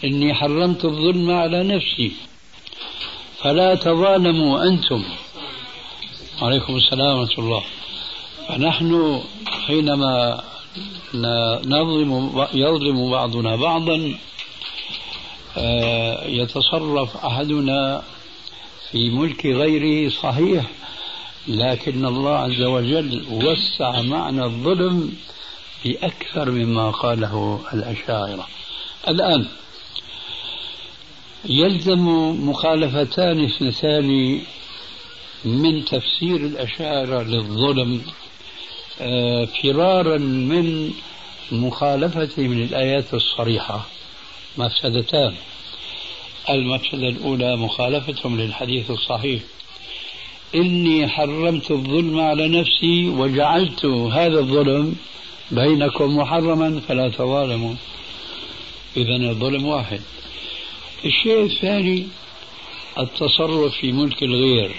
إني 0.04 0.34
حرمت 0.34 0.84
الظلم 0.84 1.30
على 1.30 1.62
نفسي. 1.62 2.12
فلا 3.42 3.74
تظالموا 3.74 4.64
أنتم. 4.68 5.04
عليكم 6.42 6.76
السلام 6.76 7.18
ورحمة 7.18 7.44
الله. 7.44 7.62
فنحن 8.48 9.20
حينما 9.46 10.44
نظلم 11.64 12.46
يظلم 12.54 13.10
بعضنا 13.10 13.56
بعضا 13.56 14.14
آه، 15.56 16.26
يتصرف 16.26 17.16
أحدنا 17.16 18.02
في 18.90 19.10
ملك 19.10 19.46
غيره 19.46 20.10
صحيح 20.10 20.70
لكن 21.48 22.06
الله 22.06 22.36
عز 22.36 22.62
وجل 22.62 23.24
وسع 23.30 24.02
معنى 24.02 24.44
الظلم 24.44 25.12
بأكثر 25.84 26.50
مما 26.50 26.90
قاله 26.90 27.60
الأشاعرة. 27.74 28.46
الآن 29.08 29.46
يلزم 31.44 32.08
مخالفتان 32.48 33.44
اثنتان 33.44 34.40
من 35.44 35.84
تفسير 35.84 36.36
الأشاعرة 36.36 37.22
للظلم. 37.22 38.02
فرارا 39.62 40.18
من 40.18 40.90
مخالفتهم 41.52 42.54
للآيات 42.54 43.14
الصريحة. 43.14 43.86
مفسدتان. 44.58 45.34
المفسدة 46.50 47.08
الأولى 47.08 47.56
مخالفتهم 47.56 48.40
للحديث 48.40 48.90
الصحيح. 48.90 49.42
إني 50.54 51.08
حرمت 51.08 51.70
الظلم 51.70 52.20
على 52.20 52.48
نفسي 52.48 53.08
وجعلت 53.08 53.84
هذا 53.84 54.38
الظلم 54.38 54.96
بينكم 55.50 56.16
محرما 56.16 56.80
فلا 56.88 57.08
تظالموا. 57.08 57.74
إذا 58.96 59.16
الظلم 59.16 59.66
واحد. 59.66 60.00
الشيء 61.04 61.42
الثاني 61.42 62.06
التصرف 62.98 63.74
في 63.80 63.92
ملك 63.92 64.22
الغير. 64.22 64.74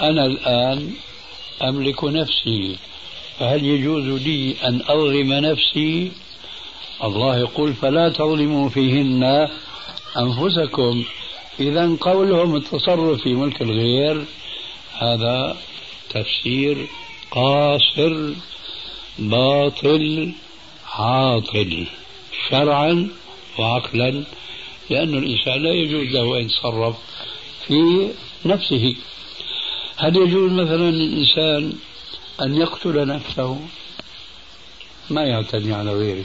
أنا 0.00 0.26
الآن 0.26 0.94
أملك 1.62 2.04
نفسي. 2.04 2.76
فهل 3.38 3.64
يجوز 3.64 4.22
لي 4.22 4.54
أن 4.64 4.82
أظلم 4.88 5.32
نفسي؟ 5.32 6.12
الله 7.04 7.38
يقول 7.38 7.74
فلا 7.74 8.08
تظلموا 8.08 8.68
فيهن 8.68 9.48
أنفسكم. 10.16 11.04
إذا 11.60 11.96
قولهم 12.00 12.56
التصرف 12.56 13.22
في 13.22 13.34
ملك 13.34 13.62
الغير 13.62 14.24
هذا 14.98 15.56
تفسير 16.10 16.86
قاصر 17.30 18.32
باطل 19.18 20.32
عاطل 20.92 21.86
شرعا 22.48 23.08
وعقلا 23.58 24.24
لأن 24.90 25.14
الإنسان 25.14 25.62
لا 25.62 25.72
يجوز 25.72 26.06
له 26.06 26.38
أن 26.38 26.44
يتصرف 26.44 26.96
في 27.66 28.08
نفسه. 28.44 28.96
هل 30.00 30.16
يجوز 30.16 30.52
مثلا 30.52 30.90
للإنسان 30.90 31.72
أن 32.42 32.54
يقتل 32.54 33.06
نفسه؟ 33.06 33.60
ما 35.10 35.22
يعتدي 35.24 35.72
على 35.74 35.92
غيره. 35.92 36.24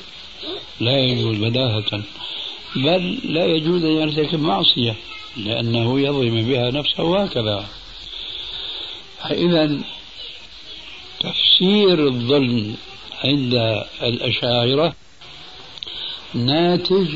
لا 0.80 1.00
يجوز 1.00 1.38
بداهة. 1.38 2.04
بل 2.76 3.20
لا 3.24 3.46
يجوز 3.46 3.84
أن 3.84 3.92
يرتكب 3.92 4.40
معصية 4.40 4.96
لأنه 5.38 6.00
يظلم 6.00 6.48
بها 6.48 6.72
نفسه 6.72 7.24
هكذا 7.24 7.66
فإذا 9.22 9.80
تفسير 11.20 12.08
الظلم 12.08 12.76
عند 13.24 13.54
الأشاعرة 14.02 14.94
ناتج 16.34 17.16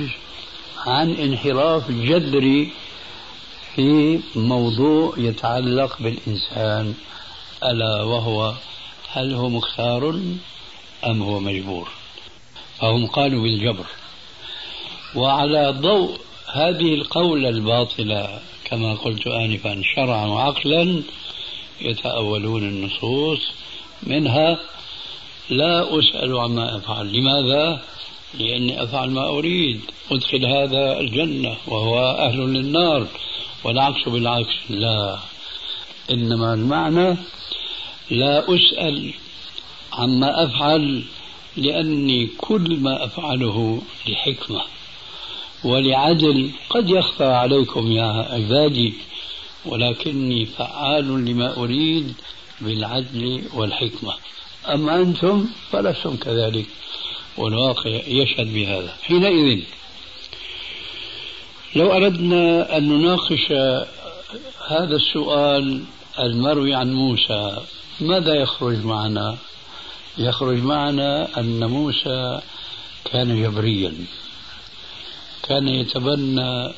عن 0.86 1.12
انحراف 1.12 1.92
جذري 1.92 2.72
في 3.80 4.20
موضوع 4.36 5.14
يتعلق 5.18 5.98
بالإنسان 6.00 6.94
ألا 7.64 8.04
وهو 8.04 8.54
هل 9.12 9.34
هو 9.34 9.50
مختار 9.50 10.20
أم 11.06 11.22
هو 11.22 11.40
مجبور؟ 11.40 11.88
فهم 12.80 13.08
قالوا 13.08 13.44
بالجبر. 13.44 13.86
وعلى 15.16 15.72
ضوء 15.72 16.18
هذه 16.54 16.94
القولة 16.94 17.50
الباطلة 17.50 18.40
كما 18.66 18.94
قلت 18.94 19.28
آنفا 19.28 19.82
شرعا 19.96 20.26
وعقلا 20.26 21.02
يتأولون 21.82 22.64
النصوص 22.64 23.40
منها 24.04 24.60
لا 25.50 26.00
أسأل 26.00 26.38
عما 26.38 26.78
أفعل. 26.78 27.14
لماذا؟ 27.14 27.82
لأني 28.34 28.84
أفعل 28.84 29.10
ما 29.10 29.30
أريد. 29.30 29.82
أدخل 30.12 30.46
هذا 30.46 31.00
الجنة 31.00 31.58
وهو 31.68 32.00
أهل 32.00 32.40
للنار. 32.40 33.08
والعكس 33.64 34.10
بالعكس. 34.10 34.56
لا. 34.70 35.20
إنما 36.12 36.54
المعنى 36.54 37.18
لا 38.12 38.56
أسأل 38.56 39.14
عما 39.94 40.44
أفعل 40.44 41.04
لأني 41.58 42.30
كل 42.38 42.78
ما 42.80 43.06
أفعله 43.06 43.82
لحكمة. 44.08 44.62
ولعدل 45.64 46.52
قد 46.70 46.90
يخفى 46.90 47.26
عليكم 47.26 47.92
يا 47.92 48.28
عبادي 48.30 48.94
ولكني 49.66 50.46
فعال 50.46 51.26
لما 51.26 51.58
أريد 51.58 52.14
بالعدل 52.62 53.42
والحكمة. 53.54 54.14
أما 54.68 54.96
أنتم 54.96 55.46
فلستم 55.72 56.16
كذلك. 56.16 56.66
والواقع 57.40 57.90
يشهد 58.08 58.54
بهذا. 58.54 58.94
حينئذ 59.04 59.64
لو 61.76 61.92
أردنا 61.92 62.78
أن 62.78 62.90
نناقش 62.90 63.52
هذا 64.68 64.96
السؤال 64.96 65.84
المروي 66.20 66.74
عن 66.74 66.94
موسى 66.94 67.58
ماذا 68.02 68.34
يخرج 68.34 68.86
معنا؟ 68.86 69.38
يخرج 70.18 70.58
معنا 70.58 71.40
أن 71.40 71.64
موسى 71.64 72.40
كان 73.06 73.44
جبريا. 73.44 73.94
كان 75.44 75.68
يتبنى 75.68 76.74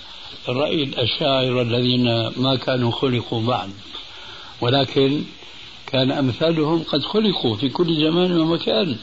رأي 0.47 0.84
الأشاعرة 0.84 1.62
الذين 1.62 2.28
ما 2.28 2.56
كانوا 2.56 2.91
خلقوا 2.91 3.41
بعد 3.41 3.69
ولكن 4.62 5.24
كان 5.88 6.12
أمثالهم 6.12 6.84
قد 6.84 7.04
خلقوا 7.04 7.56
في 7.56 7.69
كل 7.69 7.95
زمان 7.95 8.39
ومكان. 8.39 8.97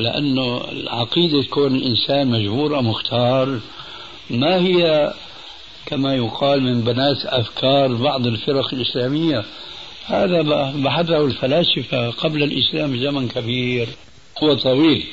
لأنه 0.00 0.62
عقيدة 0.86 1.42
كون 1.42 1.74
الإنسان 1.74 2.26
مجبور 2.26 2.76
أو 2.76 2.82
مختار. 2.82 3.60
ما 4.30 4.56
هي 4.56 5.12
كما 5.86 6.14
يقال 6.14 6.62
من 6.62 6.80
بنات 6.80 7.24
أفكار 7.24 7.94
بعض 7.94 8.26
الفرق 8.26 8.74
الإسلامية؟ 8.74 9.44
هذا 10.06 10.42
بحثه 10.76 11.24
الفلاسفة 11.24 12.10
قبل 12.10 12.42
الإسلام 12.42 13.00
زمن 13.00 13.28
كبير 13.28 13.88
هو 14.42 14.54
طويل. 14.54 15.06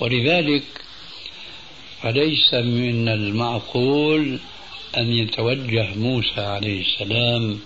ولذلك 0.00 0.64
فليس 2.02 2.54
من 2.54 3.08
المعقول 3.08 4.38
أن 4.96 5.12
يتوجه 5.12 5.94
موسى 5.96 6.40
عليه 6.40 6.80
السلام 6.80 7.58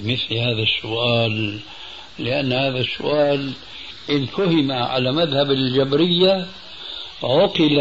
بمثل 0.00 0.34
هذا 0.34 0.62
السؤال 0.62 1.58
لأن 2.18 2.52
هذا 2.52 2.78
السؤال 2.78 3.52
إن 4.10 4.26
فهم 4.26 4.72
على 4.72 5.12
مذهب 5.12 5.50
الجبرية 5.50 6.46
عقل 7.22 7.80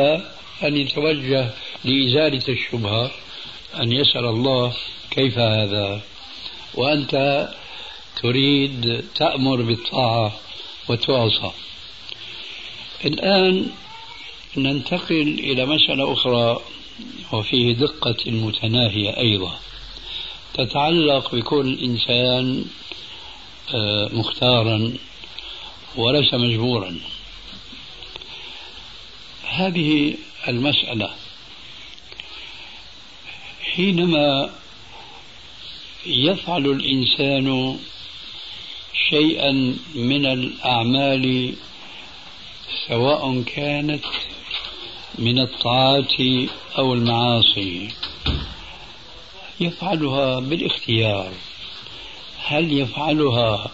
أن 0.63 0.77
يتوجه 0.77 1.49
لإزالة 1.85 2.43
الشبهة 2.49 3.11
أن 3.79 3.91
يسأل 3.91 4.25
الله 4.25 4.73
كيف 5.11 5.37
هذا؟ 5.37 6.01
وأنت 6.73 7.47
تريد 8.21 9.05
تأمر 9.15 9.61
بالطاعة 9.61 10.33
وتعصى. 10.89 11.51
الآن 13.05 13.67
ننتقل 14.57 15.39
إلى 15.39 15.65
مسألة 15.65 16.13
أخرى 16.13 16.61
وفيه 17.33 17.73
دقة 17.73 18.31
متناهية 18.31 19.17
أيضا. 19.17 19.59
تتعلق 20.53 21.35
بكل 21.35 21.79
إنسان 21.79 22.65
آه، 23.73 24.09
مختارا 24.13 24.93
وليس 25.95 26.33
مجبورا. 26.33 26.99
هذه 29.43 30.15
المسألة 30.47 31.09
حينما 33.75 34.49
يفعل 36.05 36.65
الإنسان 36.65 37.79
شيئا 39.09 39.77
من 39.95 40.25
الأعمال 40.25 41.55
سواء 42.87 43.41
كانت 43.41 44.05
من 45.19 45.39
الطاعات 45.39 46.13
أو 46.77 46.93
المعاصي 46.93 47.89
يفعلها 49.59 50.39
بالاختيار. 50.39 51.33
هل 52.43 52.73
يفعلها 52.79 53.71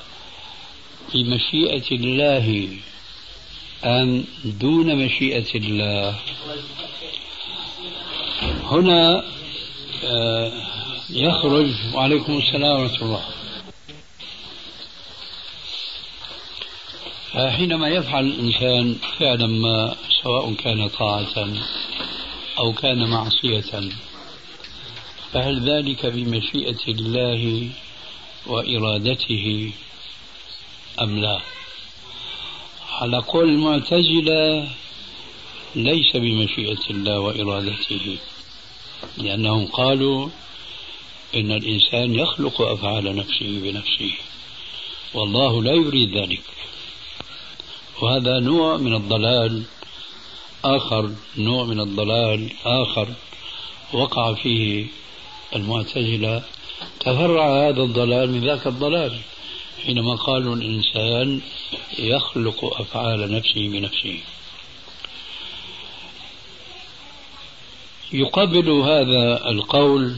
بمشيئة 1.13 1.91
الله 1.91 2.69
أم 3.83 4.25
دون 4.43 4.95
مشيئة 5.05 5.55
الله. 5.55 6.15
هنا 8.63 9.23
آه، 10.03 10.51
يخرج 11.09 11.71
وعليكم 11.93 12.37
السلام 12.37 12.81
ورحمة 12.81 13.01
الله. 13.01 13.23
حينما 17.35 17.87
يفعل 17.89 18.25
الإنسان 18.25 18.95
فعلا 19.19 19.47
ما 19.47 19.95
سواء 20.23 20.53
كان 20.53 20.87
طاعة 20.87 21.47
أو 22.59 22.73
كان 22.73 23.09
معصية 23.09 23.89
فهل 25.33 25.69
ذلك 25.69 26.05
بمشيئة 26.05 26.87
الله 26.87 27.69
وإرادته؟ 28.45 29.71
أم 31.01 31.19
لا؟ 31.19 31.41
على 32.91 33.17
قول 33.17 33.49
المعتزلة 33.49 34.69
ليس 35.75 36.15
بمشيئة 36.15 36.89
الله 36.89 37.19
وإرادته 37.19 38.17
لأنهم 39.17 39.67
قالوا 39.67 40.29
إن 41.35 41.51
الإنسان 41.51 42.15
يخلق 42.15 42.61
أفعال 42.61 43.15
نفسه 43.15 43.59
بنفسه 43.63 44.11
والله 45.13 45.63
لا 45.63 45.71
يريد 45.73 46.17
ذلك. 46.17 46.41
وهذا 48.01 48.39
نوع 48.39 48.77
من 48.77 48.93
الضلال 48.93 49.63
آخر 50.65 51.11
نوع 51.37 51.63
من 51.63 51.79
الضلال 51.79 52.49
آخر 52.65 53.07
وقع 53.93 54.33
فيه 54.33 54.87
المعتزلة. 55.55 56.43
تفرع 56.99 57.67
هذا 57.67 57.83
الضلال 57.83 58.31
من 58.31 58.45
ذاك 58.45 58.67
الضلال. 58.67 59.19
حينما 59.85 60.15
قالوا 60.15 60.55
الإنسان 60.55 61.41
يخلق 61.99 62.81
أفعال 62.81 63.31
نفسه 63.31 63.67
بنفسه. 63.69 64.19
يقابل 68.13 68.69
هذا 68.69 69.49
القول 69.49 70.15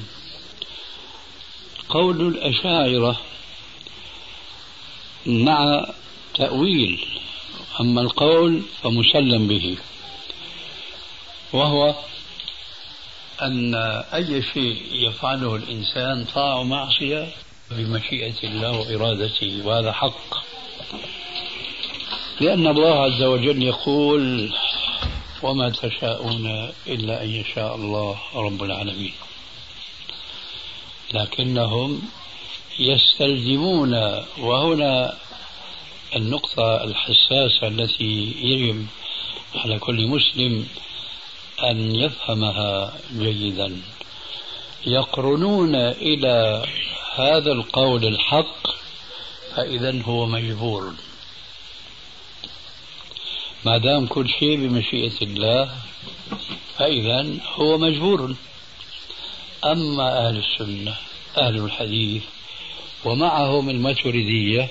قول 1.90 2.28
الأشاعرة 2.28 3.20
مع 5.26 5.86
تأويل 6.36 7.06
أما 7.82 8.02
القول 8.02 8.62
فمسلم 8.84 9.48
به 9.48 9.78
وهو 11.54 11.96
أن 13.42 13.76
أي 14.14 14.42
شيء 14.42 14.82
يفعله 14.92 15.56
الإنسان 15.56 16.26
طاعة 16.26 16.60
ومعصية 16.60 17.28
بمشيئة 17.72 18.44
الله 18.44 18.80
وإرادته 18.80 19.62
وهذا 19.66 19.92
حق. 19.92 20.34
لأن 22.42 22.68
الله 22.68 23.04
عز 23.04 23.24
وجل 23.24 23.64
يقول 23.64 24.54
وما 25.44 25.70
تشاءون 25.70 26.72
إلا 26.88 27.24
أن 27.24 27.30
يشاء 27.30 27.76
الله 27.76 28.18
رب 28.36 28.64
العالمين. 28.64 29.14
لكنهم 31.14 32.02
يستلزمون 32.80 33.94
وهنا 34.40 35.18
النقطة 36.16 36.84
الحساسة 36.84 37.68
التي 37.68 38.36
يجب 38.42 38.88
على 39.56 39.80
كل 39.80 40.08
مسلم 40.08 40.68
أن 41.64 41.96
يفهمها 41.96 42.94
جيدا. 43.14 43.82
يقرنون 44.86 45.76
إلى 45.76 46.66
هذا 47.20 47.52
القول 47.52 48.06
الحق 48.06 48.68
فإذا 49.56 50.02
هو 50.02 50.26
مجبور. 50.26 50.94
ما 53.66 53.78
دام 53.78 54.08
كل 54.08 54.30
شيء 54.30 54.58
بمشيئة 54.58 55.22
الله 55.22 55.76
فإذا 56.78 57.38
هو 57.56 57.78
مجبور. 57.78 58.36
أما 59.66 60.28
أهل 60.28 60.38
السنة 60.38 60.96
أهل 61.38 61.58
الحديث 61.58 62.24
ومعهم 63.06 63.70
الماتريدية 63.70 64.70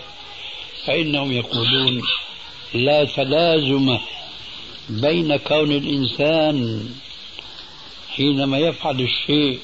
فإنهم 0.85 1.33
يقولون 1.33 2.03
لا 2.75 3.05
تلازم 3.05 3.99
بين 4.89 5.37
كون 5.37 5.73
الإنسان 5.73 6.89
حينما 8.17 8.59
يفعل 8.59 9.01
الشيء 9.01 9.61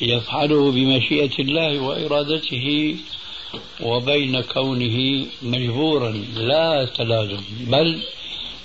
يفعله 0.00 0.70
بمشيئة 0.70 1.38
الله 1.38 1.78
وإرادته 1.78 2.96
وبين 3.80 4.40
كونه 4.40 5.26
مجبورا 5.42 6.10
لا 6.36 6.84
تلازم 6.84 7.40
بل 7.60 8.02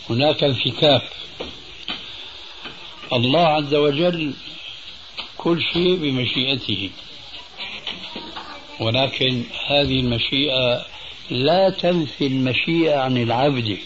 هناك 0.10 0.44
انفكاك. 0.44 1.04
الله 3.14 3.48
عز 3.48 3.76
وجل 3.76 4.34
كل 5.38 5.62
شيء 5.74 5.96
بمشيئته. 5.96 6.90
ولكن 8.80 9.44
هذه 9.68 10.00
المشيئة 10.00 10.86
لا 11.30 11.70
تنفي 11.70 12.28
المشيئة 12.28 13.00
عن 13.00 13.18
العبد 13.18 13.78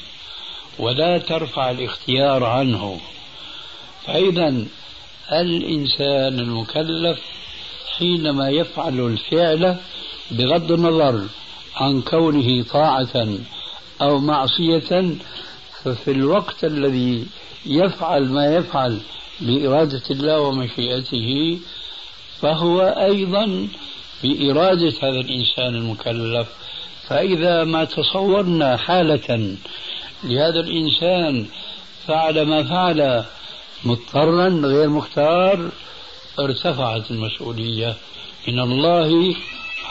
ولا 0.80 1.18
ترفع 1.18 1.72
الاختيار 1.72 2.44
عنه. 2.44 3.00
فإذا 4.06 4.66
الإنسان 5.41 6.39
المكلف 6.39 7.19
حينما 7.98 8.50
يفعل 8.50 9.00
الفعل 9.00 9.78
بغض 10.32 10.72
النظر 10.72 11.28
عن 11.76 12.02
كونه 12.02 12.63
طاعة 12.63 13.28
أو 14.02 14.19
معصية 14.19 15.15
ففي 15.84 16.12
الوقت 16.12 16.63
الذي 16.63 17.26
يفعل 17.65 18.30
ما 18.30 18.56
يفعل 18.56 19.00
بإرادة 19.41 20.04
الله 20.12 20.39
ومشيئته 20.39 21.60
فهو 22.41 22.82
أيضا 22.82 23.67
بإرادة 24.24 24.93
هذا 25.02 25.19
الإنسان 25.19 25.76
المكلف. 25.76 26.48
فإذا 27.08 27.63
ما 27.63 27.84
تصورنا 27.84 28.78
حالة 28.78 29.56
لهذا 30.24 30.60
الإنسان 30.60 31.46
فعل 32.08 32.41
ما 32.41 32.63
فعل 32.63 33.24
مضطرا 33.86 34.50
غير 34.50 34.89
مختار 34.89 35.72
ارتفعت 36.39 37.12
المسؤولية. 37.12 37.96
من 38.48 38.60
الله 38.60 39.36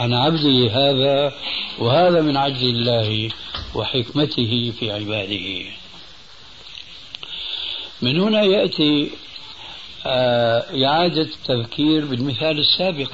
عن 0.01 0.13
عبده 0.15 0.71
هذا 0.71 1.33
وهذا 1.79 2.21
من 2.21 2.37
عجل 2.37 2.69
الله 2.69 3.31
وحكمته 3.75 4.73
في 4.79 4.93
عباده. 4.93 5.71
من 8.03 8.21
هنا 8.21 8.43
يأتي 8.43 9.11
آه، 10.07 10.85
إعادة 10.85 11.23
التذكير 11.23 12.05
بالمثال 12.05 12.59
السابق. 12.59 13.13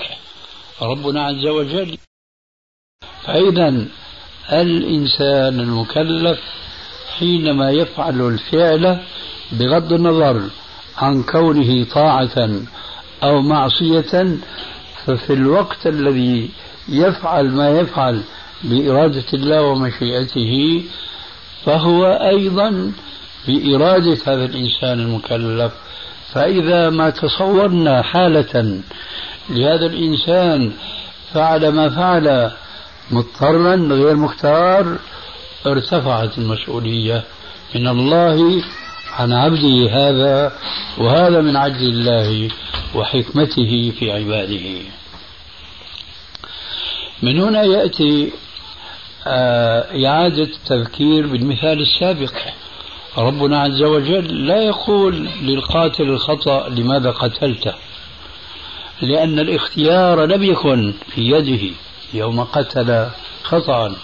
ربنا 0.83 1.27
عز 1.27 1.47
وجل 1.47 1.99
فإذا 3.25 3.87
الإنسان 4.53 5.61
المكلف 5.61 6.41
حينما 7.19 7.71
يفعل 7.71 8.21
الفعل 8.21 8.99
بغض 9.53 9.93
النظر 9.93 10.51
عن 11.03 11.23
كونه 11.23 11.85
طاعة 11.85 12.51
أو 13.23 13.43
معصية 13.43 14.39
ففي 15.07 15.33
الوقت 15.33 15.87
الذي 15.87 16.51
يفعل 16.89 17.51
ما 17.51 17.71
يفعل 17.71 18.21
بإرادة 18.63 19.25
الله 19.35 19.63
ومشيئته 19.63 20.83
فهو 21.65 22.07
أيضا 22.07 22.93
بإرادة 23.49 24.19
هذا 24.27 24.45
الإنسان 24.45 25.01
المكلف. 25.01 25.73
فإذا 26.33 26.91
ما 26.91 27.11
تصورنا 27.11 28.03
حالة 28.03 28.81
لهذا 29.51 29.87
الإنسان 29.87 30.73
فعل 31.33 31.69
ما 31.69 31.89
فعل 31.89 32.51
مضطرا 33.11 33.77
غير 33.77 34.17
مختار 34.17 34.99
ارتفعت 35.67 36.39
المسؤولية. 36.39 37.25
من 37.75 37.89
الله 37.89 38.63
عن 39.19 39.33
عبده 39.33 39.91
هذا 39.91 40.53
وهذا 40.99 41.41
من 41.41 41.57
عدل 41.57 41.87
الله 41.89 42.49
وحكمته 42.95 43.93
في 43.99 44.13
عباده. 44.13 44.83
من 47.23 47.41
هنا 47.41 47.63
يأتي 47.63 48.33
آه، 49.27 50.07
إعادة 50.07 50.43
التذكير 50.43 51.27
بالمثال 51.27 51.81
السابق. 51.81 52.33
ربنا 53.19 53.61
عز 53.61 53.83
وجل 53.83 54.47
لا 54.47 54.63
يقول 54.63 55.29
للقاتل 55.43 56.05
الخطأ 56.05 56.69
لماذا 56.69 57.11
قتلته 57.11 57.75
لأن 59.03 59.39
الاختيار 59.39 60.25
لم 60.25 60.43
يكن 60.43 60.95
في 61.15 61.31
يده 61.31 61.75
يوم 62.15 62.41
قتل 62.41 63.09
خطأ 63.43 63.97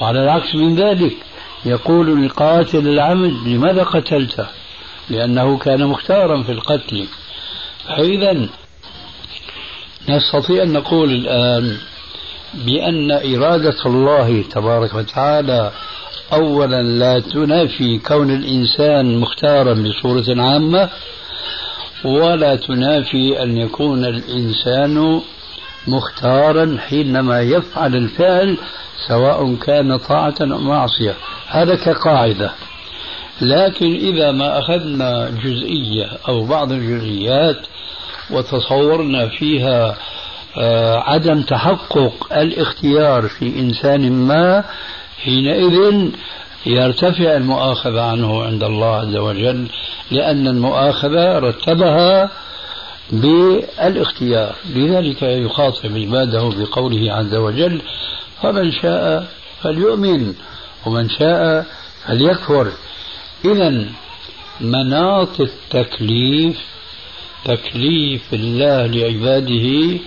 وعلى 0.00 0.24
العكس 0.24 0.54
من 0.54 0.76
ذلك. 0.76 1.16
يقول 1.64 2.26
لقاتل 2.26 2.88
العمد 2.88 3.48
لماذا 3.48 3.82
قتلته 3.82 4.46
لأنه 5.10 5.58
كان 5.58 5.86
مختارا 5.86 6.42
في 6.42 6.52
القتل. 6.52 7.06
فإذا 7.88 8.48
نستطيع 10.08 10.62
أن 10.62 10.72
نقول 10.72 11.10
الآن 11.10 11.76
بأن 12.54 13.10
إرادة 13.10 13.76
الله 13.86 14.42
تبارك 14.42 14.94
وتعالى 14.94 15.72
أولا 16.32 16.82
لا 16.82 17.18
تنافي 17.18 17.98
كون 17.98 18.30
الإنسان 18.30 19.18
مختارا 19.18 19.74
بصورة 19.74 20.42
عامة 20.42 20.88
ولا 22.04 22.56
تنافي 22.56 23.42
أن 23.42 23.56
يكون 23.58 24.04
الإنسان 24.04 25.20
مختارا 25.86 26.76
حينما 26.88 27.40
يفعل 27.40 27.96
الفعل 27.96 28.56
سواء 29.08 29.54
كان 29.54 29.96
طاعة 29.96 30.34
أو 30.40 30.58
معصية. 30.58 31.14
هذا 31.48 31.74
كقاعدة. 31.74 32.52
لكن 33.40 33.94
إذا 33.94 34.30
ما 34.32 34.58
أخذنا 34.58 35.30
جزئية 35.30 36.10
أو 36.28 36.46
بعض 36.46 36.72
الجزئيات 36.72 37.66
وتصورنا 38.30 39.28
فيها 39.28 39.96
آه، 40.58 40.96
عدم 40.96 41.42
تحقق 41.42 42.32
الاختيار 42.32 43.28
في 43.28 43.60
إنسان 43.60 44.12
ما 44.12 44.64
حينئذ 45.24 46.08
يرتفع 46.66 47.36
المؤاخذة 47.36 48.00
عنه 48.00 48.42
عند 48.42 48.64
الله 48.64 48.96
عز 48.96 49.16
وجل 49.16 49.66
لأن 50.10 50.48
المؤاخذة 50.48 51.38
رتبها 51.38 52.30
بالاختيار. 53.12 54.54
لذلك 54.74 55.22
يخاطب 55.22 55.96
عباده 55.96 56.50
بقوله 56.58 57.12
عز 57.12 57.34
وجل 57.34 57.80
فمن 58.42 58.72
شاء 58.72 59.28
فليؤمن 59.62 60.34
ومن 60.86 61.08
شاء 61.08 61.66
فليكفر. 62.06 62.72
إذا 63.44 63.84
مناط 64.60 65.40
التكليف 65.40 66.56
تكليف 67.44 68.34
الله 68.34 68.86
لعباده 68.86 69.98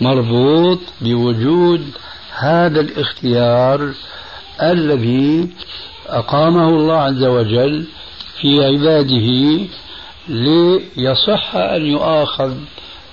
مربوط 0.00 0.78
بوجود 1.00 1.84
هذا 2.30 2.80
الاختيار 2.80 3.92
الذي 4.62 5.48
أقامه 6.06 6.68
الله 6.68 6.96
عز 6.96 7.24
وجل 7.24 7.86
في 8.40 8.64
عباده 8.64 9.60
ليصح 10.28 11.56
أن 11.56 11.86
يؤاخذ 11.86 12.52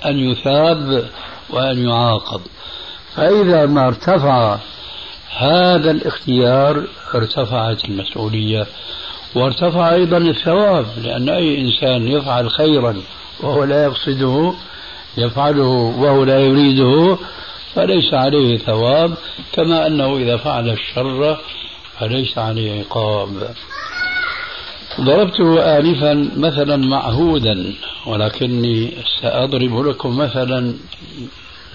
أن 0.06 0.20
يثاب 0.20 1.10
وأن 1.50 1.86
يعاقب. 1.90 2.42
فإذا 3.16 3.66
ما 3.66 3.88
ارتفع 3.88 4.58
هذا 5.38 5.92
الاختيار 5.92 6.88
ارتفعت 7.16 7.86
المسؤولية 7.86 8.68
وارتفع 9.36 9.94
أيضا 9.94 10.18
الثواب 10.18 10.86
لأن 11.04 11.30
أي 11.30 11.62
إنسان 11.62 12.08
يفعل 12.08 12.52
خيرا 12.52 12.96
وهو 13.44 13.64
لا 13.64 13.84
يقصده 13.84 14.54
يفعله 15.18 15.94
وهو 15.98 16.24
لا 16.24 16.40
يريده 16.40 17.18
فليس 17.76 18.14
عليه 18.14 18.58
ثواب 18.58 19.14
كما 19.54 19.88
أنه 19.88 20.18
إذا 20.18 20.38
فعل 20.38 20.70
الشر 20.70 21.38
فليس 22.00 22.38
عليه 22.38 22.80
عقاب. 22.80 23.56
ضربته 25.02 25.78
آنفا 25.78 26.32
مثلا 26.38 26.78
معهودا 26.78 27.74
ولكني 28.06 28.92
سأضرب 29.22 29.88
لكم 29.88 30.18
مثلا 30.18 30.74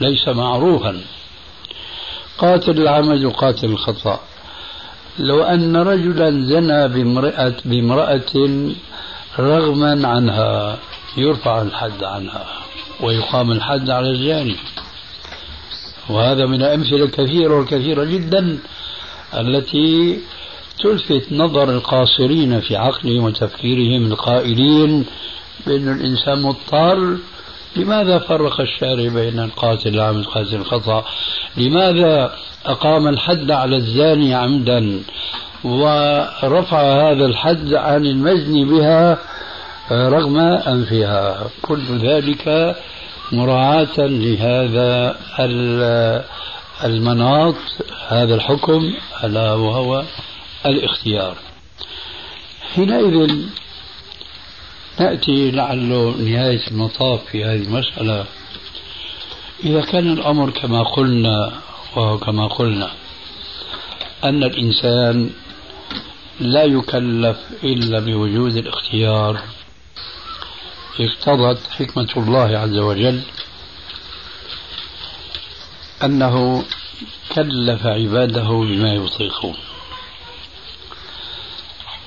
ليس 0.00 0.28
معروفا. 0.28 1.00
قاتل 2.40 2.80
العمد 2.82 3.24
وقاتل 3.24 3.66
الخطأ. 3.66 4.20
لو 5.18 5.42
أن 5.42 5.76
رجلا 5.76 6.30
زنى 6.30 6.88
بامرأة, 6.88 7.54
بامرأة 7.64 8.32
رغما 9.38 10.08
عنها 10.08 10.78
يرفع 11.16 11.62
الحد 11.62 12.04
عنها 12.04 12.44
ويقام 13.00 13.52
الحد 13.52 13.90
على 13.90 14.10
الزاني 14.10 14.56
وهذا 16.08 16.46
من 16.46 16.62
الأمثلة 16.62 17.04
الكثيرة 17.04 17.58
والكثيرة 17.58 18.04
جدا 18.04 18.58
التي 19.34 20.18
تلفت 20.82 21.32
نظر 21.32 21.70
القاصرين 21.70 22.60
في 22.60 22.76
عقلهم 22.76 23.24
وتفكيرهم 23.24 24.12
القائلين 24.12 25.04
بأن 25.66 25.92
الإنسان 25.92 26.42
مضطر 26.42 27.18
لماذا 27.76 28.18
فرق 28.18 28.60
الشارع 28.60 29.08
بين 29.08 29.40
القاتل 29.40 29.88
العمد 29.94 30.16
والقاتل 30.16 30.54
الخطأ؟ 30.56 31.04
لماذا 31.56 32.34
أقام 32.66 33.08
الحد 33.08 33.50
على 33.50 33.76
الزاني 33.76 34.34
عمدا 34.34 35.02
ورفع 35.64 37.10
هذا 37.10 37.26
الحد 37.26 37.74
عن 37.74 38.06
المزني 38.06 38.64
بها 38.64 39.18
رغم 39.92 40.38
أنفها؟ 40.38 41.46
كل 41.62 41.98
ذلك 41.98 42.76
مراعاة 43.32 43.98
لهذا 43.98 45.16
المناط 46.84 47.54
هذا 48.08 48.34
الحكم 48.34 48.92
ألا 49.24 49.52
وهو 49.54 50.04
الاختيار. 50.66 51.34
حينئذ 52.74 53.30
نأتي 55.00 55.50
لعله 55.50 56.14
نهاية 56.18 56.66
المطاف 56.68 57.24
في 57.24 57.44
هذه 57.44 57.62
المسألة. 57.62 58.24
إذا 59.64 59.80
كان 59.80 60.12
الأمر 60.12 60.50
كما 60.50 60.82
قلنا 60.82 61.52
وهو 61.96 62.18
كما 62.18 62.46
قلنا 62.46 62.90
أن 64.24 64.44
الإنسان 64.44 65.30
لا 66.40 66.64
يكلف 66.64 67.36
إلا 67.64 68.00
بوجود 68.00 68.56
الاختيار 68.56 69.40
اقتضت 71.00 71.70
حكمة 71.70 72.08
الله 72.16 72.58
عز 72.58 72.76
وجل 72.78 73.20
أنه 76.04 76.64
كلف 77.34 77.86
عباده 77.86 78.48
بما 78.48 78.94
يطيقون 78.94 79.56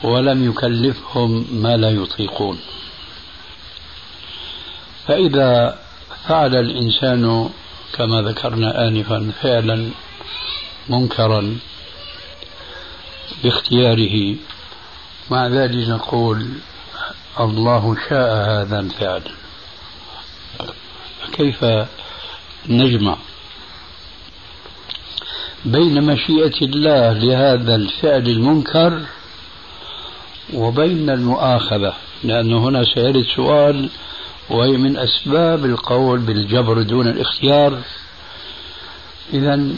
ولم 0.03 0.49
يكلفهم 0.49 1.47
ما 1.51 1.77
لا 1.77 1.89
يطيقون. 1.89 2.59
فإذا 5.07 5.79
فعل 6.27 6.55
الإنسان 6.55 7.49
كما 7.93 8.21
ذكرنا 8.21 8.87
آنفا 8.87 9.31
فعلا 9.41 9.89
منكرا 10.89 11.57
باختياره 13.43 14.35
مع 15.31 15.47
ذلك 15.47 15.89
نقول 15.89 16.47
الله 17.39 17.95
شاء 18.09 18.35
هذا 18.49 18.79
الفعل. 18.79 19.21
كيف 21.33 21.65
نجمع 22.69 23.17
بين 25.65 26.03
مشيئة 26.03 26.61
الله 26.61 27.13
لهذا 27.13 27.75
الفعل 27.75 28.27
المنكر 28.27 29.01
وبين 30.53 31.09
المؤاخذة؟ 31.09 31.93
لأنه 32.23 32.57
هنا 32.57 32.83
سيرد 32.83 33.25
سؤال 33.35 33.89
وهي 34.49 34.77
من 34.77 34.97
أسباب 34.97 35.65
القول 35.65 36.19
بالجبر 36.19 36.81
دون 36.81 37.07
الاختيار. 37.07 37.81
إذا 39.33 39.75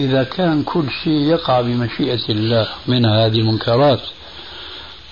إذا 0.00 0.22
كان 0.22 0.62
كل 0.62 0.90
شيء 1.04 1.12
يقع 1.12 1.60
بمشيئة 1.60 2.28
الله 2.28 2.68
من 2.86 3.06
هذه 3.06 3.38
المنكرات 3.38 4.00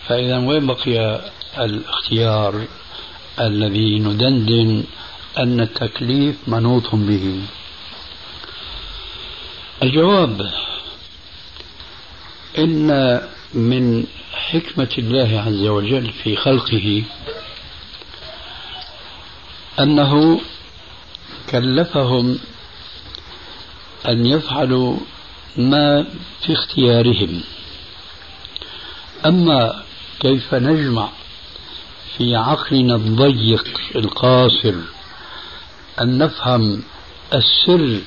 فإذا 0.09 0.39
وين 0.39 0.67
بقي 0.67 1.21
الاختيار 1.59 2.67
الذي 3.41 3.99
ندندن 3.99 4.85
أن 5.39 5.61
التكليف 5.61 6.37
منوط 6.49 6.95
به؟ 6.95 7.41
الجواب 9.83 10.51
إن 12.59 13.21
من 13.55 14.07
حكمة 14.33 14.91
الله 14.99 15.43
عز 15.47 15.67
وجل 15.67 16.11
في 16.23 16.37
خلقه 16.37 17.03
أنه 19.81 20.41
كلفهم 21.51 22.39
أن 24.09 24.27
يفعلوا 24.27 24.97
ما 25.57 26.07
في 26.41 26.53
اختيارهم. 26.53 27.41
أما 29.27 29.83
كيف 30.21 30.55
نجمع 30.55 31.09
في 32.17 32.37
عقلنا 32.37 32.95
الضيق 32.95 33.81
القاصر 33.97 34.75
أن 36.01 36.19
نفهم 36.19 36.83
السر 37.35 38.01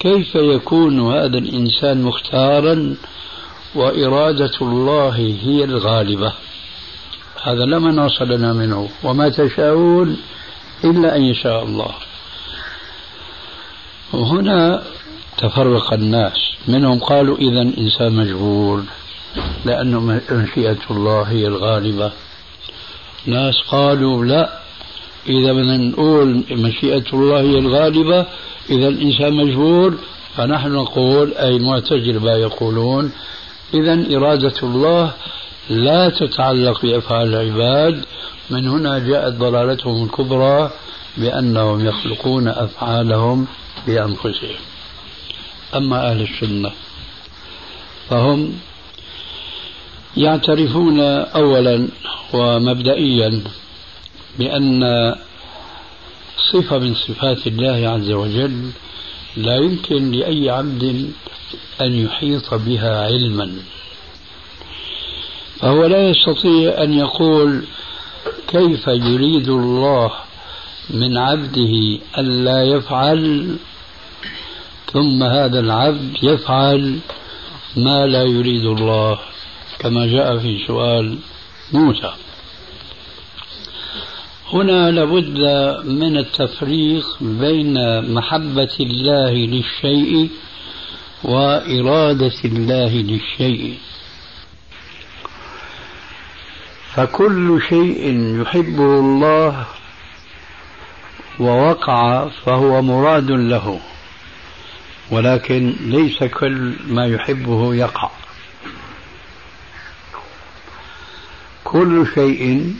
كيف 0.00 0.34
يكون 0.34 1.12
هذا 1.12 1.38
الإنسان 1.38 2.02
مختارا 2.02 2.96
وإرادة 3.74 4.52
الله 4.62 5.16
هي 5.16 5.64
الغالبة؟ 5.64 6.32
هذا 7.42 7.64
لا 7.64 7.78
مناص 7.78 8.22
لنا 8.22 8.52
منه. 8.52 8.88
وما 9.02 9.28
تشاءون 9.28 10.16
إلا 10.84 11.16
أن 11.16 11.22
يشاء 11.22 11.62
الله. 11.62 11.94
وهنا 14.12 14.82
تفرق 15.38 15.92
الناس. 15.92 16.38
منهم 16.68 16.98
قالوا 16.98 17.36
إذا 17.36 17.62
إنسان 17.62 18.12
مجبور 18.12 18.82
لأن 19.64 20.20
مشيئة 20.30 20.78
الله 20.90 21.22
هي 21.22 21.46
الغالبة. 21.46 22.12
ناس 23.26 23.54
قالوا 23.70 24.24
لا 24.24 24.58
إذا 25.28 25.52
بدنا 25.52 25.76
نقول 25.76 26.44
مشيئة 26.50 27.04
الله 27.12 27.40
هي 27.40 27.58
الغالبة 27.58 28.26
إذا 28.70 28.88
الإنسان 28.88 29.32
مجبور 29.32 29.94
فنحن 30.36 30.72
نقول 30.72 31.34
أي 31.34 31.58
معتزلة 31.58 32.36
يقولون 32.36 33.12
إذا 33.74 34.16
إرادة 34.16 34.54
الله 34.62 35.12
لا 35.70 36.08
تتعلق 36.08 36.82
بأفعال 36.82 37.34
العباد 37.34 38.04
من 38.50 38.68
هنا 38.68 38.98
جاءت 38.98 39.32
ضلالتهم 39.34 40.04
الكبرى 40.04 40.70
بأنهم 41.16 41.86
يخلقون 41.86 42.48
أفعالهم 42.48 43.46
بأنفسهم. 43.86 44.56
أما 45.74 46.10
أهل 46.10 46.22
السنة 46.22 46.70
فهم 48.08 48.52
يعترفون 50.16 51.00
أولا 51.00 51.88
ومبدئيا 52.32 53.42
بأن 54.38 55.14
صفة 56.52 56.78
من 56.78 56.94
صفات 56.94 57.46
الله 57.46 57.88
عز 57.88 58.10
وجل 58.10 58.70
لا 59.36 59.56
يمكن 59.56 60.10
لأي 60.10 60.50
عبد 60.50 61.12
أن 61.80 62.04
يحيط 62.04 62.54
بها 62.54 63.04
علما. 63.04 63.52
فهو 65.60 65.86
لا 65.86 66.08
يستطيع 66.08 66.82
أن 66.82 66.92
يقول 66.92 67.64
كيف 68.48 68.86
يريد 68.86 69.48
الله 69.48 70.12
من 70.90 71.16
عبده 71.16 71.98
ألا 72.18 72.62
يفعل؟ 72.62 73.56
ثم 74.92 75.22
هذا 75.22 75.60
العبد 75.60 76.16
يفعل 76.22 76.98
ما 77.76 78.06
لا 78.06 78.22
يريد 78.22 78.64
الله 78.64 79.18
كما 79.78 80.06
جاء 80.06 80.38
في 80.38 80.66
سؤال 80.66 81.18
موسى. 81.72 82.12
هنا 84.52 84.90
لابد 84.90 85.38
من 85.84 86.16
التفريق 86.16 87.06
بين 87.20 87.74
محبة 88.14 88.76
الله 88.80 89.32
للشيء 89.32 90.30
وإرادة 91.24 92.38
الله 92.44 92.92
للشيء. 92.94 93.78
فكل 96.96 97.60
شيء 97.68 98.20
يحبه 98.40 98.98
الله 99.00 99.66
ووقع 101.40 102.28
فهو 102.28 102.82
مراد 102.82 103.30
له 103.30 103.80
ولكن 105.10 105.74
ليس 105.80 106.24
كل 106.24 106.74
ما 106.88 107.06
يحبه 107.06 107.74
يقع. 107.74 108.10
كل 111.64 112.06
شيء 112.14 112.74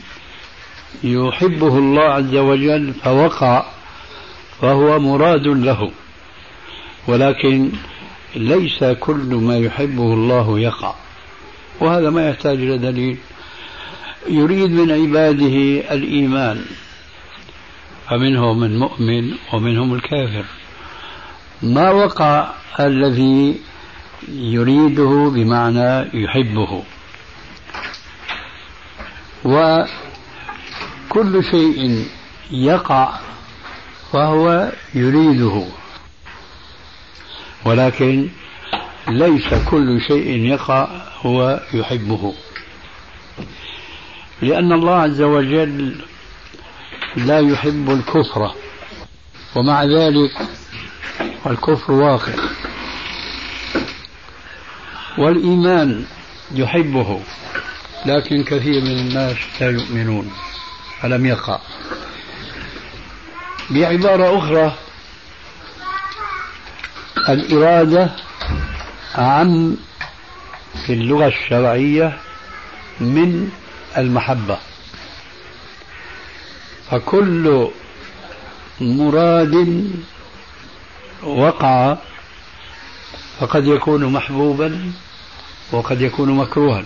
يحبه 1.03 1.77
الله 1.77 2.03
عز 2.03 2.35
وجل 2.35 2.93
فوقع 2.93 3.65
فهو 4.61 4.99
مراد 4.99 5.47
له 5.47 5.91
ولكن 7.07 7.71
ليس 8.35 8.83
كل 8.83 9.35
ما 9.35 9.57
يحبه 9.57 10.13
الله 10.13 10.59
يقع. 10.59 10.95
وهذا 11.79 12.09
ما 12.09 12.29
يحتاج 12.29 12.57
إلى 12.57 12.77
دليل. 12.77 13.17
يريد 14.29 14.71
من 14.71 14.91
عباده 14.91 15.93
الإيمان 15.95 16.65
فمنهم 18.09 18.63
المؤمن 18.63 19.33
ومنهم 19.53 19.93
الكافر. 19.93 20.45
ما 21.61 21.91
وقع 21.91 22.53
الذي 22.79 23.59
يريده 24.29 25.31
بمعنى 25.35 26.23
يحبه؟ 26.23 26.83
وكل 29.45 31.43
شيء 31.43 32.05
يقع 32.51 33.19
فهو 34.11 34.71
يريده 34.93 35.65
ولكن 37.65 38.29
ليس 39.07 39.53
كل 39.69 40.01
شيء 40.07 40.45
يقع 40.45 40.87
هو 41.21 41.59
يحبه. 41.73 42.33
لأن 44.41 44.71
الله 44.71 44.95
عز 44.95 45.21
وجل 45.21 45.95
لا 47.15 47.39
يحب 47.39 47.89
الكفر 47.89 48.51
ومع 49.55 49.83
ذلك 49.83 50.31
الكفر 51.47 51.91
واقع. 51.91 52.33
والإيمان 55.17 56.05
يحبه 56.51 57.19
لكن 58.05 58.43
كثير 58.43 58.81
من 58.81 58.99
الناس 58.99 59.37
لا 59.61 59.69
يؤمنون 59.69 60.31
فلم 61.01 61.25
يقع. 61.25 61.59
بعبارة 63.69 64.37
أخرى 64.39 64.75
الإرادة 67.29 68.15
عم 69.15 69.77
في 70.85 70.93
اللغة 70.93 71.27
الشرعية 71.27 72.17
من 72.99 73.49
المحبة. 73.97 74.57
فكل 76.91 77.67
مراد 78.81 79.85
وقع 81.23 81.97
فقد 83.39 83.65
يكون 83.67 84.05
محبوبا 84.05 84.91
وقد 85.71 86.01
يكون 86.01 86.31
مكروها. 86.31 86.83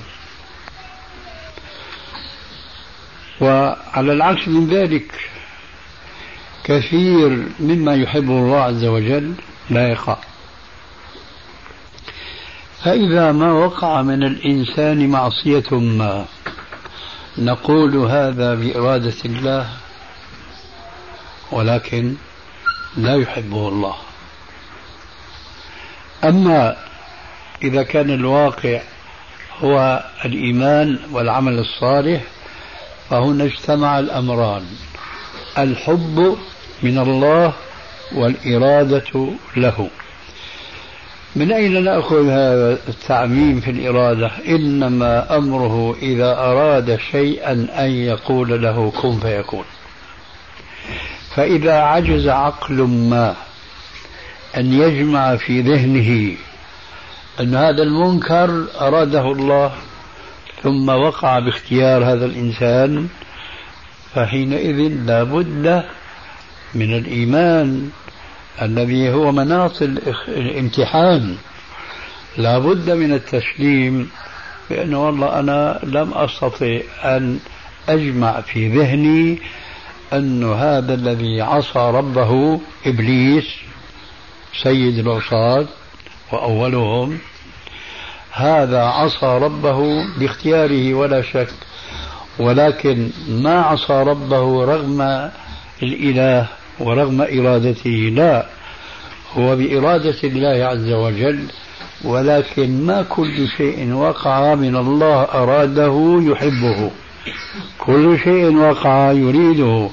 وعلى 3.42 4.14
العكس 4.14 4.48
من 4.48 4.68
ذلك 4.68 5.12
كثير 6.64 7.48
مما 7.60 7.96
يحبه 7.96 8.34
الله 8.34 8.62
عز 8.64 8.86
وجل 8.86 9.34
لا 9.70 9.88
يقع. 9.90 10.18
فإذا 12.84 13.32
ما 13.32 13.52
وقع 13.52 14.02
من 14.02 14.24
الإنسان 14.24 15.10
معصية 15.10 15.70
ما 15.72 16.26
نقول 17.40 17.96
هذا 17.96 18.56
بإرادة 18.56 19.16
الله 19.26 19.70
ولكن 21.52 22.16
لا 22.98 23.16
يحبه 23.16 23.68
الله. 23.68 23.96
أما 26.24 26.76
إذا 27.64 27.84
كان 27.84 28.10
الواقع 28.10 28.82
هو 29.64 30.04
الإيمان 30.26 31.00
والعمل 31.12 31.60
الصالح 31.60 32.24
فهنا 33.10 33.44
اجتمع 33.44 34.00
الأمران 34.00 34.66
الحب 35.58 36.38
من 36.84 36.98
الله 37.00 37.54
والإرادة 38.12 39.30
له. 39.58 39.90
من 41.36 41.52
أين 41.52 41.84
نأخذ 41.84 42.30
هذا 42.30 42.80
التعميم 42.88 43.60
في 43.60 43.72
الإرادة؟ 43.72 44.32
إنما 44.48 45.38
أمره 45.38 45.96
إذا 46.02 46.32
أراد 46.32 47.00
شيئا 47.12 47.68
أن 47.78 47.92
يقول 47.92 48.62
له 48.64 48.92
كن 49.02 49.20
فيكون. 49.20 49.66
فإذا 51.36 51.74
عجز 51.74 52.28
عقل 52.28 52.76
ما 52.84 53.36
أن 54.58 54.74
يجمع 54.74 55.36
في 55.36 55.62
ذهنه 55.62 56.36
أن 57.40 57.56
هذا 57.56 57.84
المنكر 57.84 58.66
أراده 58.82 59.32
الله 59.32 59.72
ثم 60.64 60.90
وقع 60.90 61.40
باختيار 61.40 62.04
هذا 62.04 62.26
الإنسان 62.26 63.08
فحينئذ 64.14 64.76
لا 65.06 65.24
بد 65.24 65.84
من 66.76 66.98
الإيمان. 66.98 67.90
الذي 68.62 69.10
هو 69.10 69.32
مناط 69.32 69.82
الامتحان. 70.28 71.36
لا 72.38 72.60
بد 72.60 72.90
من 72.90 73.14
التسليم 73.14 74.10
بأنه 74.70 75.06
والله 75.06 75.40
أنا 75.40 75.80
لم 75.84 76.14
أستطع 76.14 76.80
أن 77.04 77.40
أجمع 77.90 78.42
في 78.42 78.68
ذهني 78.68 79.40
أن 80.14 80.54
هذا 80.54 80.94
الذي 80.94 81.42
عصى 81.42 81.80
ربه 81.80 82.60
إبليس 82.86 83.46
سيد 84.64 84.98
العصاة 85.08 85.66
وأولهم 86.32 87.18
هذا 88.32 88.82
عصى 88.82 89.26
ربه 89.26 90.06
باختياره 90.20 90.94
ولا 90.94 91.22
شك 91.22 91.54
ولكن 92.40 93.10
ما 93.30 93.62
عصى 93.62 93.94
ربه 93.94 94.66
رغم 94.66 95.30
الإله 95.84 96.48
ورغم 96.80 97.22
إرادته 97.22 98.12
لا 98.16 98.46
هو 99.38 99.56
بإرادة 99.56 100.16
الله 100.24 100.66
عز 100.66 100.92
وجل 100.92 101.46
ولكن 102.04 102.86
ما 102.86 103.02
كل 103.10 103.48
شيء 103.58 103.94
وقع 103.94 104.56
من 104.56 104.76
الله 104.76 105.24
أراده 105.24 106.20
يحبه. 106.22 106.92
كل 107.80 108.20
شيء 108.24 108.56
وقع 108.56 109.12
يريده 109.12 109.90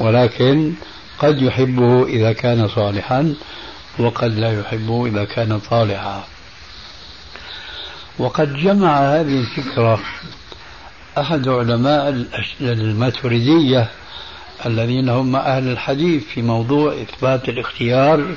ولكن 0.00 0.72
قد 1.18 1.42
يحبه 1.42 2.06
إذا 2.06 2.32
كان 2.32 2.68
صالحا 2.68 3.34
وقد 3.98 4.38
لا 4.38 4.60
يحبه 4.60 5.06
إذا 5.06 5.24
كان 5.24 5.58
طالعا 5.70 6.22
وقد 8.18 8.56
جمع 8.56 8.98
هذه 8.98 9.40
الفكرة 9.40 10.00
أحد 11.18 11.48
علماء 11.48 12.24
الماتريدية 12.60 13.88
الذين 14.66 15.08
هم 15.08 15.36
أهل 15.36 15.68
الحديث 15.68 16.24
في 16.24 16.42
موضوع 16.42 16.92
إثبات 16.92 17.48
الاختيار 17.48 18.34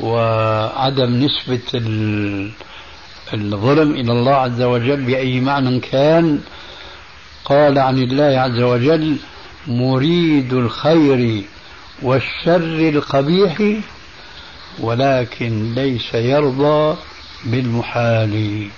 وعدم 0.00 1.24
نسبة 1.24 1.80
الظلم 3.34 3.92
إلى 3.92 4.12
الله 4.12 4.34
عز 4.34 4.62
وجل 4.62 5.02
بأي 5.02 5.40
معنى 5.40 5.80
كان. 5.80 6.40
قال 7.44 7.78
عن 7.78 7.98
الله 7.98 8.40
عز 8.40 8.60
وجل 8.60 9.16
مريد 9.66 10.52
الخير 10.52 11.42
والشر 12.02 12.88
القبيح 12.88 13.62
ولكن 14.80 15.74
ليس 15.74 16.14
يرضى 16.14 16.96
بالمحال. 17.44 18.68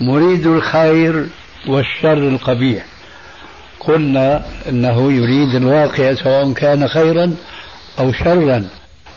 مريد 0.00 0.46
الخير 0.46 1.28
والشر 1.66 2.28
القبيح. 2.28 2.86
قلنا 3.80 4.46
إنه 4.68 5.12
يريد 5.12 5.54
الواقع 5.54 6.14
سواء 6.14 6.52
كان 6.52 6.88
خيرا 6.88 7.36
أو 7.98 8.12
شرا 8.12 8.68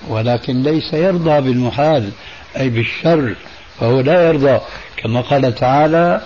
ولكن 0.08 0.64
ليس 0.64 0.94
يرضى 0.94 1.42
بالمحال 1.42 2.12
أي 2.58 2.70
بالشر 2.70 3.36
فهو 3.80 4.00
لا 4.00 4.28
يرضى. 4.28 4.60
كما 4.98 5.22
قال 5.22 5.56
تعالى 5.56 6.22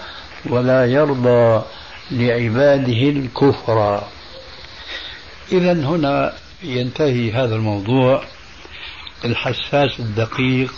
ولا 0.45 0.85
يرضى 0.85 1.63
لعباده 2.11 3.09
الكفر. 3.09 4.03
اذا 5.51 5.73
هنا 5.73 6.33
ينتهي 6.63 7.31
هذا 7.31 7.55
الموضوع. 7.55 8.23
الحساس 9.25 9.99
الدقيق 9.99 10.73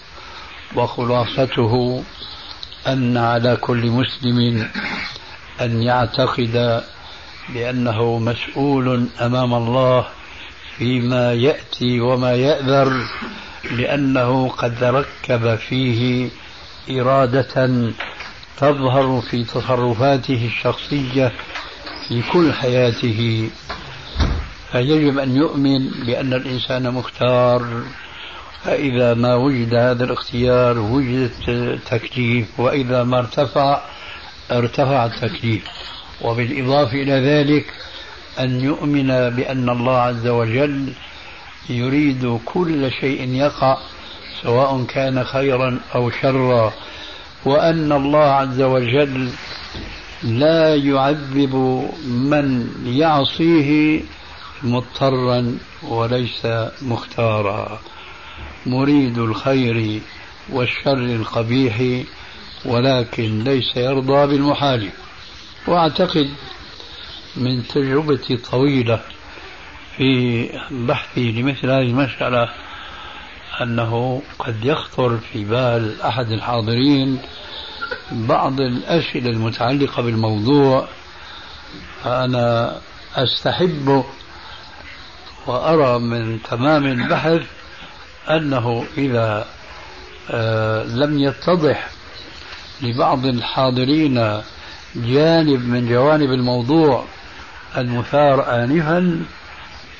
وخلاصته 0.76 2.03
أن 2.88 3.18
على 3.18 3.55
كل 3.55 3.91
مسلم 3.91 4.68
أن 5.62 5.82
يعتقد 5.82 6.84
بأنه 7.54 8.20
مسؤول 8.20 9.08
أمام 9.22 9.54
الله 9.54 10.08
فيما 10.78 11.34
يأتي 11.34 12.00
وما 12.00 12.32
يأذر 12.34 12.93
لأنه 13.72 14.50
قد 14.50 14.84
ركب 14.84 15.56
فيه 15.56 16.30
إرادة 16.89 17.91
تظهر 18.58 19.22
في 19.22 19.43
تصرفاته 19.43 20.45
الشخصية 20.45 21.32
في 22.08 22.22
كل 22.34 22.54
حياته. 22.54 23.50
فيجب 24.72 25.18
أن 25.18 25.36
يؤمن 25.36 25.89
بأن 26.06 26.34
الإنسان 26.34 26.93
مختار. 26.93 27.84
فإذا 28.64 29.14
ما 29.14 29.36
وجد 29.36 29.74
هذا 29.74 30.04
الاختيار 30.04 30.80
وجد 30.80 31.32
التكليف 31.47 32.60
وإذا 32.60 33.04
ما 33.04 33.20
ارتفع 33.20 33.82
ارتفع 34.52 35.06
التكليف. 35.06 35.64
وبالإضافة 36.22 37.01
إلى 37.01 37.11
ذلك 37.11 37.65
أن 38.39 38.61
يؤمن 38.61 39.07
بأن 39.07 39.70
الله 39.70 39.97
عز 39.97 40.28
وجل 40.28 40.93
يريد 41.70 42.39
كل 42.45 42.91
شيء 42.91 43.30
يقع 43.34 43.78
سواء 44.43 44.84
كان 44.84 45.24
خيرا 45.24 45.80
أو 45.95 46.09
شرا 46.09 46.74
وأن 47.45 47.91
الله 47.91 48.24
عز 48.24 48.61
وجل 48.61 49.30
لا 50.24 50.76
يعذب 50.76 51.55
من 52.05 52.70
يعصيه 52.86 54.01
مضطرا 54.63 55.57
وليس 55.84 56.47
مختارا. 56.82 57.80
مريد 58.65 59.17
الخير 59.17 60.01
والشر 60.49 60.97
القبيح 60.97 62.03
ولكن 62.65 63.43
ليس 63.43 63.78
يرضى 63.78 64.28
بالمحال. 64.28 64.89
وأعتقد 65.70 66.30
من 67.36 67.67
تجربتي 67.67 68.34
الطويلة 68.34 68.99
في 69.97 70.49
بحثي 70.72 71.32
لمثل 71.32 71.70
هذه 71.70 71.82
المسألة 71.82 72.49
أنه 73.61 74.22
قد 74.39 74.65
يخطر 74.65 75.17
في 75.17 75.45
بال 75.45 76.01
أحد 76.01 76.32
الحاضرين 76.32 77.20
بعض 78.11 78.61
الأسئلة 78.61 79.30
المتعلقة 79.30 80.01
بالموضوع 80.01 80.88
فأنا 82.03 82.78
أستحب 83.15 84.03
وأرى 85.47 85.99
من 85.99 86.43
تمام 86.43 86.86
البحث 86.86 87.41
أنه 88.30 88.86
إذا 88.97 89.45
آه، 90.32 90.84
لم 90.84 91.20
يتضح 91.20 91.89
لبعض 92.82 93.26
الحاضرين 93.26 94.41
جانب 94.96 95.68
من 95.68 95.90
جوانب 95.90 96.30
الموضوع 96.32 97.06
المثار 97.78 98.64
آنفا 98.64 99.26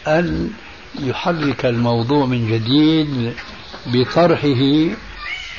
أن 0.08 0.52
يحرك 1.00 1.66
الموضوع 1.66 2.26
من 2.26 2.48
جديد 2.52 3.34
بطرحه 3.86 4.96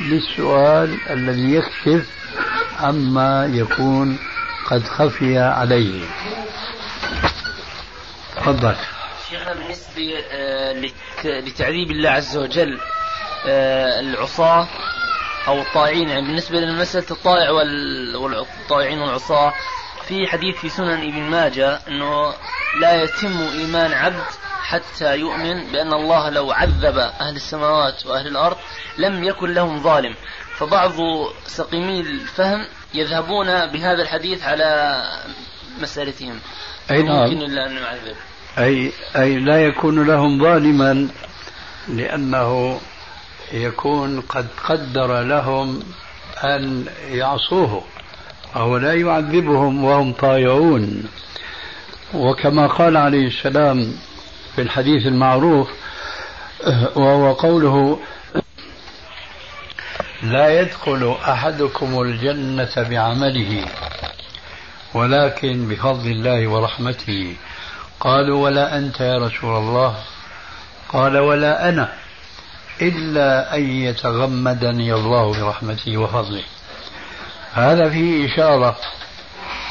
للسؤال 0.01 0.99
الذي 1.11 1.55
يكشف 1.55 2.07
عما 2.81 3.47
يكون 3.47 4.18
قد 4.66 4.83
خفي 4.83 5.39
عليه. 5.39 6.01
تفضل. 8.37 8.74
شيخنا 9.31 9.55
بالنسبة 9.55 10.24
آه، 10.33 10.85
لتعذيب 11.24 11.91
الله 11.91 12.11
عز 12.11 12.37
وجل 12.37 12.78
آه، 13.47 14.01
العصاة 14.01 14.68
أو 15.51 15.61
الطائعين 15.61 16.09
يعني 16.09 16.26
بالنسبة 16.26 16.61
لمسألة 16.61 17.07
الطائع 17.11 17.51
والطائعين 18.14 18.98
والعصاة 18.98 19.55
في 20.09 20.26
حديث 20.26 20.57
في 20.57 20.68
سنن 20.68 20.90
ابن 20.90 21.22
ماجه 21.22 21.78
أنه 21.88 22.34
لا 22.80 23.03
يتم 23.03 23.40
إيمان 23.59 23.92
عبد 23.92 24.24
حتى 24.62 25.16
يؤمن 25.16 25.72
بأن 25.72 25.92
الله 25.92 26.30
لو 26.30 26.53
عذب 26.53 26.98
أهل 26.98 27.36
السماوات 27.36 28.07
وأهل 28.07 28.26
الأرض 28.26 28.57
لم 28.98 29.24
يكن 29.24 29.55
لهم 29.55 29.82
ظالم. 29.82 30.14
فبعض 30.57 30.92
سقيمي 31.46 32.01
الفهم 32.01 32.66
يذهبون 32.94 33.46
بهذا 33.46 34.03
الحديث 34.03 34.42
على 34.42 35.03
مسألتهم. 35.80 36.40
أي 36.90 37.03
نعم. 37.03 37.16
ممكن 37.16 37.42
إلا 37.42 37.66
أن 37.66 37.76
يعذب 37.76 38.16
أي, 38.59 38.92
أي 39.16 39.38
لا 39.38 39.64
يكون 39.66 40.07
لهم 40.07 40.42
ظالما 40.42 41.09
لأنه 41.88 42.80
يكون 43.53 44.20
قد 44.20 44.46
قدر 44.64 45.22
لهم 45.22 45.82
أن 46.44 46.86
يعصوه 47.11 47.82
وهو 48.55 48.76
لا 48.76 48.94
يعذبهم 48.94 49.84
وهم 49.84 50.12
طائعون 50.12 51.09
وكما 52.14 52.66
قال 52.66 52.96
عليه 52.96 53.26
السلام 53.26 53.94
في 54.57 54.62
الحديث 54.62 55.07
المعروف 55.07 55.68
وهو 56.96 57.32
قوله 57.32 58.01
لا 60.22 60.61
يدخل 60.61 61.16
أحدكم 61.28 62.03
الجنة 62.03 62.72
بعمله 62.76 63.64
ولكن 64.94 65.68
بفضل 65.68 66.11
الله 66.11 66.48
ورحمته. 66.48 67.36
قالوا 68.01 68.44
ولا 68.44 68.78
أنت 68.78 69.01
يا 69.01 69.18
رسول 69.18 69.57
الله. 69.57 69.96
قال 70.88 71.18
ولا 71.18 71.68
أنا. 71.68 71.92
إلا 72.83 73.57
أن 73.57 73.70
يتغمدني 73.70 74.95
الله 74.95 75.33
برحمته 75.33 75.97
وفضله. 75.97 76.43
هذا 77.53 77.91
فيه 77.91 78.35
إشارة 78.35 78.76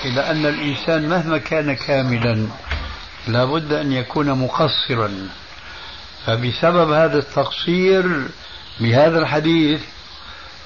إلى 0.05 0.31
أن 0.31 0.45
الإنسان 0.45 1.09
مهما 1.09 1.37
كان 1.37 1.73
كاملا 1.73 2.47
لابد 3.27 3.73
أن 3.73 3.91
يكون 3.91 4.31
مقصرا. 4.31 5.29
فبسبب 6.25 6.91
هذا 6.91 7.17
التقصير 7.17 8.27
بهذا 8.79 9.19
الحديث 9.19 9.81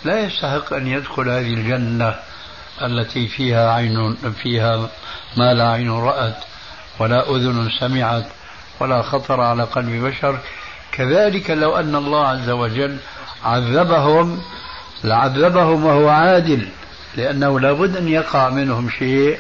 لا 0.06 0.20
يستحق 0.20 0.74
أن 0.74 0.88
يدخل 0.88 1.30
هذه 1.30 1.54
الجنة 1.54 2.16
التي 2.82 3.28
فيها 3.28 3.72
عين 3.74 4.16
فيها 4.44 4.90
ما 5.38 5.54
لا 5.54 5.72
عين 5.72 5.92
رأت 5.92 6.38
ولا 7.00 7.30
أذن 7.30 7.70
سمعت 7.80 8.26
ولا 8.80 9.02
خطر 9.02 9.42
على 9.42 9.64
قلب 9.64 10.06
بشر. 10.06 10.40
كذلك 10.94 11.50
لو 11.50 11.76
أن 11.76 11.96
الله 11.96 12.28
عز 12.28 12.50
وجل 12.50 12.98
عذبهم 13.44 14.42
لعذبهم 15.04 15.86
وهو 15.86 16.10
عادل 16.10 16.70
لأنه 17.16 17.60
لابد 17.60 17.98
أن 17.98 18.08
يقع 18.08 18.50
منهم 18.50 18.90
شيء 18.90 19.40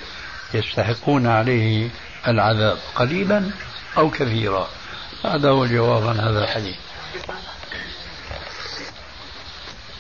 يستحقون 0.54 1.28
عليه 1.28 1.90
العذاب 2.28 2.78
قليلا 2.96 3.50
أو 3.98 4.10
كثيرا. 4.10 4.68
هذا 5.24 5.50
هو 5.50 5.64
الجواب 5.64 6.08
عن 6.08 6.20
هذا 6.20 6.44
الحديث. 6.44 6.76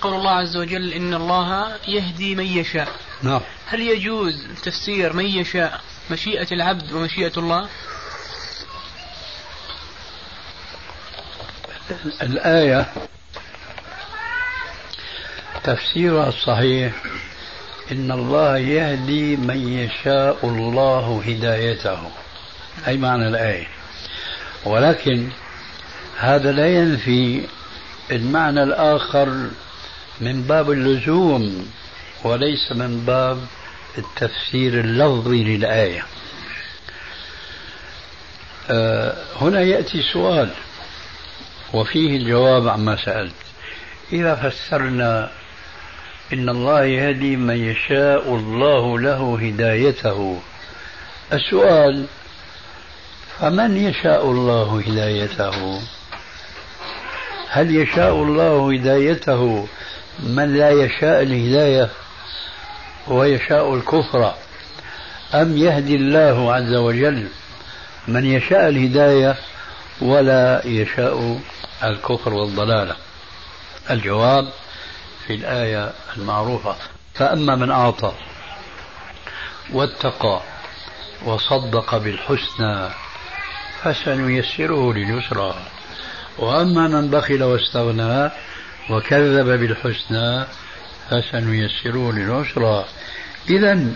قول 0.01 0.13
الله 0.13 0.31
عز 0.31 0.57
وجل 0.57 0.93
إن 0.93 1.13
الله 1.13 1.71
يهدي 1.87 2.35
من 2.35 2.45
يشاء. 2.45 2.87
نعم. 3.23 3.41
هل 3.67 3.81
يجوز 3.81 4.47
تفسير 4.63 5.13
من 5.13 5.25
يشاء 5.25 5.81
مشيئة 6.11 6.47
العبد 6.51 6.91
ومشيئة 6.91 7.31
الله؟ 7.37 7.69
الآية 12.21 12.85
تفسيرها 15.63 16.29
الصحيح 16.29 16.93
إن 17.91 18.11
الله 18.11 18.57
يهدي 18.57 19.35
من 19.35 19.67
يشاء 19.67 20.37
الله 20.43 21.23
هدايته. 21.27 22.11
أي 22.87 22.97
معنى 22.97 23.27
الآية؟ 23.27 23.67
ولكن 24.65 25.29
هذا 26.17 26.51
لا 26.51 26.67
ينفي 26.67 27.47
المعنى 28.11 28.63
الآخر 28.63 29.49
من 30.21 30.41
باب 30.41 30.71
اللزوم 30.71 31.71
وليس 32.23 32.71
من 32.71 33.05
باب 33.05 33.39
التفسير 33.97 34.79
اللفظي 34.79 35.43
للآية. 35.43 36.05
آه، 38.69 39.15
هنا 39.41 39.61
يأتي 39.61 40.01
سؤال. 40.13 40.49
وفيه 41.73 42.17
الجواب 42.17 42.67
عما 42.67 42.95
سألت. 43.05 43.33
إذا 44.13 44.35
فسرنا 44.35 45.29
إن 46.33 46.49
الله 46.49 46.83
يهدي 46.83 47.35
من 47.35 47.57
يشاء 47.57 48.35
الله 48.35 48.99
له 48.99 49.39
هدايته. 49.41 50.39
السؤال 51.33 52.05
فمن 53.39 53.77
يشاء 53.77 54.31
الله 54.31 54.79
هدايته؟ 54.87 55.81
هل 57.49 57.75
يشاء 57.75 58.15
الله 58.15 58.73
هدايته؟ 58.73 59.67
من 60.19 60.57
لا 60.57 60.69
يشاء 60.69 61.21
الهداية 61.21 61.89
ويشاء 63.07 63.75
الكفر؟ 63.75 64.33
أم 65.33 65.57
يهدي 65.57 65.95
الله 65.95 66.53
عز 66.53 66.73
وجل 66.73 67.27
من 68.07 68.25
يشاء 68.25 68.69
الهداية 68.69 69.35
ولا 70.01 70.61
يشاء 70.65 71.39
الكفر 71.83 72.33
والضلالة. 72.33 72.95
الجواب 73.89 74.49
في 75.27 75.35
الآية 75.35 75.93
المعروفة. 76.17 76.75
فأما 77.13 77.55
من 77.55 77.71
أعطى 77.71 78.13
واتقى 79.73 80.41
وصدق 81.25 81.97
بالحسنى 81.97 82.89
فسنيسره 83.83 84.93
لليسرى. 84.93 85.55
وأما 86.37 86.87
من 86.87 87.09
بخل 87.09 87.43
واستغنى 87.43 88.31
وكذب 88.89 89.45
بالحسنى 89.59 90.45
فسنيسره 91.09 92.11
للعسرى. 92.11 92.85
إذا 93.49 93.93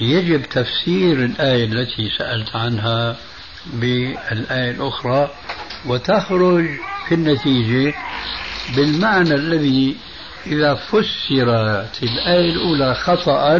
يجب 0.00 0.42
تفسير 0.42 1.24
الآية 1.24 1.64
التي 1.64 2.10
سألت 2.18 2.56
عنها 2.56 3.16
بالآية 3.66 4.70
الأخرى 4.70 5.30
وتخرج 5.86 6.66
في 7.08 7.14
النتيجة 7.14 7.94
بالمعنى 8.76 9.34
الذي 9.34 9.96
إذا 10.46 10.74
فسرت 10.74 12.02
الآية 12.02 12.50
الأولى 12.52 12.94
خطأ 12.94 13.58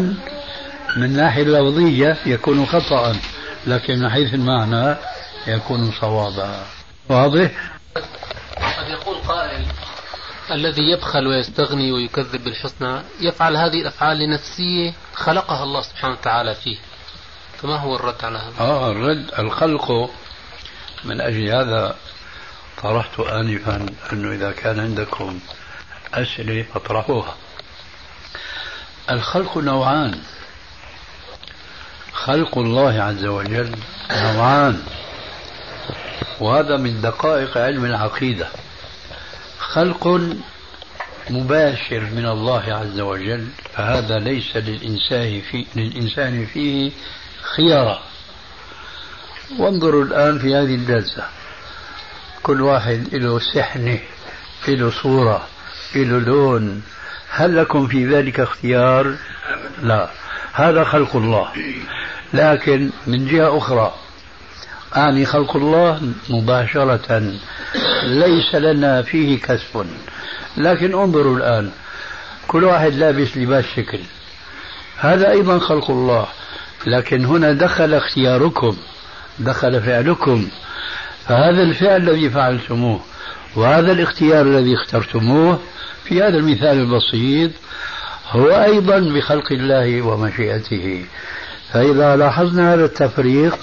من 0.97 1.05
الناحية 1.05 1.43
اللفظية 1.43 2.17
يكون 2.27 2.67
خطأ 2.67 3.17
لكن 3.67 3.99
من 3.99 4.11
حيث 4.11 4.35
المعنى 4.35 4.97
يكون 5.47 5.93
صوابا 6.01 6.67
واضح؟ 7.09 7.51
قد 8.57 8.89
يقول 8.89 9.17
قائل 9.17 9.67
الذي 10.51 10.83
يبخل 10.83 11.27
ويستغني 11.27 11.93
ويكذب 11.93 12.45
بالحسنى 12.45 13.03
يفعل 13.21 13.57
هذه 13.57 13.81
الأفعال 13.81 14.19
لنفسيه 14.19 14.93
خلقها 15.15 15.63
الله 15.63 15.81
سبحانه 15.81 16.13
وتعالى 16.15 16.55
فيه 16.55 16.77
فما 17.59 17.77
هو 17.77 17.97
الرد 17.97 18.25
على 18.25 18.39
هذا؟ 18.39 18.61
آه 18.61 18.91
الرد 18.91 19.31
الخلق 19.39 20.11
من 21.05 21.21
أجل 21.21 21.49
هذا 21.49 21.97
طرحت 22.83 23.21
آنفا 23.21 23.87
أنه 24.13 24.33
إذا 24.33 24.53
كان 24.53 24.81
عندكم 24.81 25.41
أسئلة 26.15 26.63
فاطرحوها. 26.63 27.37
الخلق 29.11 29.59
نوعان. 29.59 30.21
خلق 32.13 32.59
الله 32.59 33.03
عز 33.03 33.25
وجل 33.25 33.77
نوعان. 34.13 34.83
وهذا 36.41 36.77
من 36.77 37.01
دقائق 37.01 37.59
علم 37.59 37.85
العقيدة. 37.85 38.49
خلق 39.59 40.21
مباشر 41.31 42.01
من 42.01 42.27
الله 42.27 42.75
عز 42.75 43.01
وجل 43.01 43.49
فهذا 43.75 44.19
ليس 44.19 44.57
للإنسان, 44.57 45.41
في 45.41 45.67
للإنسان 45.77 46.47
فيه 46.47 46.91
خيارة. 47.57 48.03
وانظروا 49.59 50.05
الآن 50.05 50.39
في 50.39 50.55
هذه 50.55 50.75
الجلسة. 50.75 51.25
كل 52.43 52.61
واحد 52.61 53.09
له 53.13 53.39
سحنة 53.55 53.99
له 54.69 54.91
صورة 54.91 55.47
له 55.97 56.19
لون. 56.19 56.83
هل 57.31 57.57
لكم 57.57 57.87
في 57.87 58.07
ذلك 58.07 58.41
اختيار؟ 58.41 59.15
لا. 59.83 60.11
هذا 60.53 60.85
خلق 60.85 61.17
الله. 61.17 61.49
لكن 62.35 62.91
من 63.07 63.27
جهة 63.27 63.59
أخرى 63.59 63.95
أعني 64.97 65.27
خلق 65.27 65.57
الله 65.57 66.01
مباشرة. 66.31 67.33
ليس 68.03 68.55
لنا 68.55 69.03
فيه 69.03 69.41
كسب. 69.41 69.87
لكن 70.57 70.95
انظروا 70.95 71.37
الآن. 71.37 71.71
كل 72.49 72.65
واحد 72.65 72.93
لابس 72.95 73.37
لباس 73.37 73.65
شكل. 73.77 73.99
هذا 74.99 75.31
أيضا 75.31 75.59
خلق 75.59 75.91
الله. 75.91 76.27
لكن 76.87 77.25
هنا 77.25 77.53
دخل 77.53 77.95
اختياركم. 77.95 78.77
دخل 79.45 79.83
فعلكم. 79.83 80.49
فهذا 81.29 81.63
الفعل 81.63 82.09
الذي 82.09 82.31
فعلتموه 82.31 83.01
وهذا 83.57 83.93
الاختيار 83.93 84.47
الذي 84.47 84.75
اخترتموه 84.75 85.59
في 86.05 86.23
هذا 86.23 86.37
المثال 86.37 86.79
البسيط 86.79 87.51
هو 88.31 88.65
أيضا 88.65 88.99
بخلق 88.99 89.53
الله 89.53 90.03
ومشيئته. 90.03 91.05
فإذا 91.73 92.17
لاحظنا 92.17 92.75
هذا 92.75 92.85
التفريق 92.85 93.59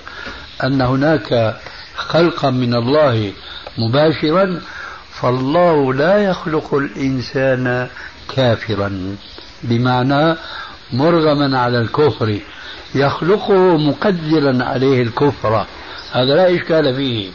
أن 0.63 0.81
هناك 0.81 1.55
خلقا 1.95 2.49
من 2.49 2.73
الله 2.73 3.33
مباشرا 3.77 4.61
فالله 5.21 5.93
لا 5.93 6.17
يخلق 6.17 6.73
الإنسان 6.73 7.87
كافرا. 8.35 9.15
بمعنى 9.63 10.35
مرغما 10.93 11.59
على 11.59 11.79
الكفر 11.79 12.39
يخلقه 12.95 13.77
مقدرا 13.77 14.63
عليه 14.63 15.01
الكفر. 15.01 15.65
هذا 16.11 16.35
لا 16.35 16.55
إشكال 16.55 16.95
فيه. 16.95 17.29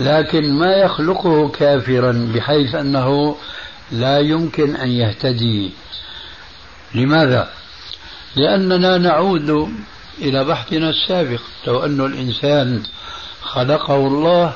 لكن 0.00 0.52
ما 0.52 0.76
يخلقه 0.76 1.48
كافرا 1.48 2.30
بحيث 2.34 2.74
أنه 2.74 3.36
لا 3.92 4.18
يمكن 4.18 4.76
أن 4.76 4.88
يهتدي. 4.88 5.70
لماذا؟ 6.94 7.50
لأننا 8.36 8.98
نعود 8.98 9.68
إلى 10.18 10.44
بحثنا 10.44 10.90
السابق 10.90 11.40
لو 11.66 11.84
أن 11.84 12.00
الإنسان 12.00 12.82
خلقه 13.42 13.96
الله 13.96 14.52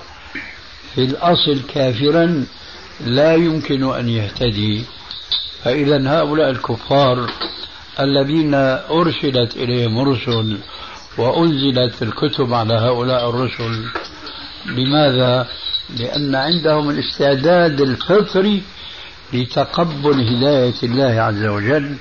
في 0.94 1.04
الأصل 1.04 1.60
كافرا 1.74 2.46
لا 3.00 3.34
يمكن 3.34 3.94
أن 3.94 4.08
يهتدي. 4.08 4.84
فإذا 5.64 6.20
هؤلاء 6.20 6.50
الكفار 6.50 7.30
الذين 8.00 8.54
أرسلت 8.90 9.56
إليهم 9.56 9.98
رسل 9.98 10.58
وأنزلت 11.18 12.02
الكتب 12.02 12.54
على 12.54 12.74
هؤلاء 12.74 13.30
الرسل 13.30 13.84
لماذا؟ 14.66 15.46
لأن 15.98 16.34
عندهم 16.34 16.90
الاستعداد 16.90 17.80
الفطري 17.80 18.62
لتقبل 19.32 20.36
هداية 20.36 20.74
الله 20.82 21.22
عز 21.22 21.44
وجل. 21.44 21.96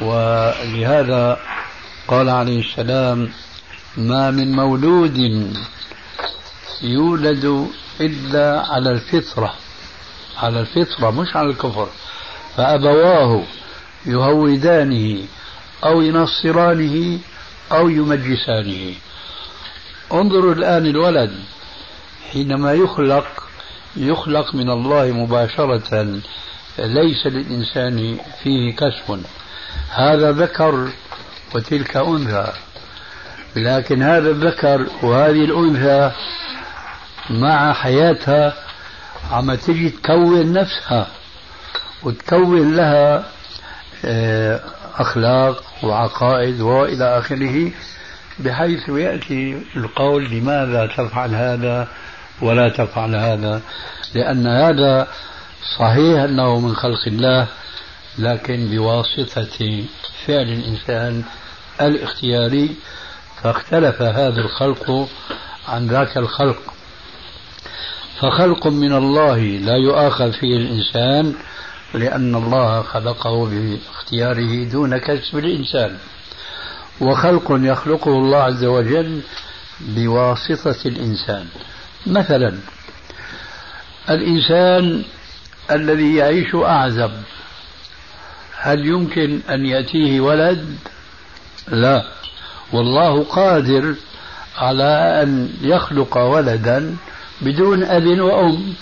ولهذا 0.00 1.38
قال 2.08 2.28
عليه 2.28 2.60
السلام 2.60 3.30
ما 3.96 4.30
من 4.30 4.52
مولود 4.52 5.18
يولد 6.82 7.66
إلا 8.00 8.64
على 8.68 8.90
الفطرة. 8.90 9.54
على 10.38 10.60
الفطرة 10.60 11.10
مش 11.10 11.36
على 11.36 11.50
الكفر. 11.50 11.88
فأبواه 12.60 13.42
يهودانه 14.06 15.24
أو 15.84 16.02
ينصرانه 16.02 17.18
أو 17.72 17.88
يمجسانه. 17.88 18.94
انظروا 20.12 20.54
الآن 20.54 20.86
الولد. 20.86 21.32
حينما 22.32 22.72
يخلق 22.72 23.26
يخلق 23.96 24.54
من 24.54 24.70
الله 24.70 25.04
مباشرة 25.12 26.20
ليس 26.78 27.26
للإنسان 27.26 28.18
فيه 28.42 28.76
كسب. 28.76 29.22
هذا 29.90 30.32
ذكر 30.32 30.88
وتلك 31.54 31.96
أنثى. 31.96 32.52
لكن 33.56 34.02
هذا 34.02 34.30
الذكر 34.30 34.86
وهذه 35.02 35.44
الأنثى 35.44 36.10
مع 37.30 37.72
حياتها 37.72 38.54
عم 39.30 39.54
تجي 39.54 39.90
تكون 39.90 40.52
نفسها. 40.52 41.19
وتكون 42.02 42.76
لها 42.76 43.24
آه، 44.04 44.60
أخلاق 44.96 45.62
وعقائد 45.82 46.60
وإلى 46.60 47.18
آخره 47.18 47.72
بحيث 48.38 48.88
يأتي 48.88 49.62
القول 49.76 50.30
لماذا 50.30 50.86
تفعل 50.86 51.34
هذا 51.34 51.88
ولا 52.42 52.68
تفعل 52.68 53.14
هذا. 53.14 53.62
لأن 54.14 54.46
هذا 54.46 55.08
صحيح 55.78 56.22
أنه 56.22 56.60
من 56.60 56.74
خلق 56.76 57.06
الله 57.06 57.46
لكن 58.18 58.70
بواسطة 58.70 59.84
فعل 60.26 60.48
الإنسان 60.48 61.22
الاختياري 61.80 62.76
فاختلف 63.42 64.02
هذا 64.02 64.40
الخلق 64.40 65.08
عن 65.68 65.86
ذاك 65.86 66.16
الخلق. 66.16 66.62
فخلق 68.20 68.66
من 68.66 68.92
الله 68.92 69.38
لا 69.38 69.76
يؤاخذ 69.76 70.32
فيه 70.32 70.56
الإنسان 70.56 71.34
لأن 71.94 72.34
الله 72.34 72.82
خلقه 72.82 73.46
باختياره 73.46 74.64
دون 74.64 74.98
كسب 74.98 75.38
الإنسان. 75.38 75.96
وخلق 77.00 77.46
يخلقه 77.50 78.10
الله 78.10 78.38
عز 78.38 78.64
وجل 78.64 79.20
بواسطة 79.80 80.88
الإنسان. 80.88 81.46
مثلا 82.06 82.54
الإنسان 84.10 85.04
الذي 85.70 86.14
يعيش 86.16 86.54
أعزب 86.54 87.12
هل 88.56 88.86
يمكن 88.86 89.40
أن 89.50 89.66
يأتيه 89.66 90.20
ولد؟ 90.20 90.76
لا. 91.68 92.04
والله 92.72 93.24
قادر 93.24 93.94
على 94.58 95.22
أن 95.22 95.52
يخلق 95.62 96.18
ولدا 96.18 96.96
بدون 97.40 97.84
أب 97.84 98.20
وأم 98.20 98.74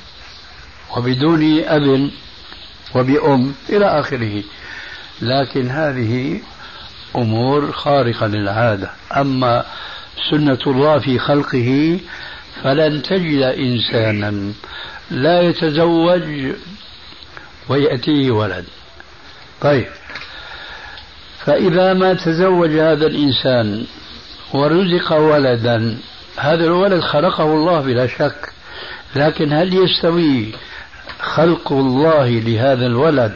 وبدون 0.96 1.61
أب 1.64 2.11
وبأم 2.95 3.55
إلى 3.68 4.01
آخره. 4.01 4.43
لكن 5.22 5.70
هذه 5.70 6.41
أمور 7.16 7.72
خارقة 7.72 8.26
للعادة. 8.26 8.91
أما 9.16 9.64
سنة 10.30 10.59
الله 10.66 10.99
في 10.99 11.18
خلقه 11.18 12.01
فلن 12.62 13.03
تجد 13.03 13.43
إنسانا 13.43 14.53
لا 15.11 15.41
يتزوج 15.41 16.55
ويأتيه 17.68 18.30
ولد. 18.30 18.64
طيب. 19.61 19.86
فإذا 21.45 21.95
ما 21.95 22.14
تزوج 22.14 22.70
هذا 22.70 23.07
الإنسان 23.07 23.86
ورزق 24.53 25.12
ولدا 25.12 25.99
هذا 26.36 26.64
الولد 26.64 27.01
خلقه 27.01 27.45
الله 27.45 27.80
بلا 27.80 28.07
شك. 28.07 28.53
لكن 29.16 29.53
هل 29.53 29.74
يستوي 29.74 30.53
خلق 31.21 31.73
الله 31.73 32.29
لهذا 32.29 32.87
الولد 32.87 33.33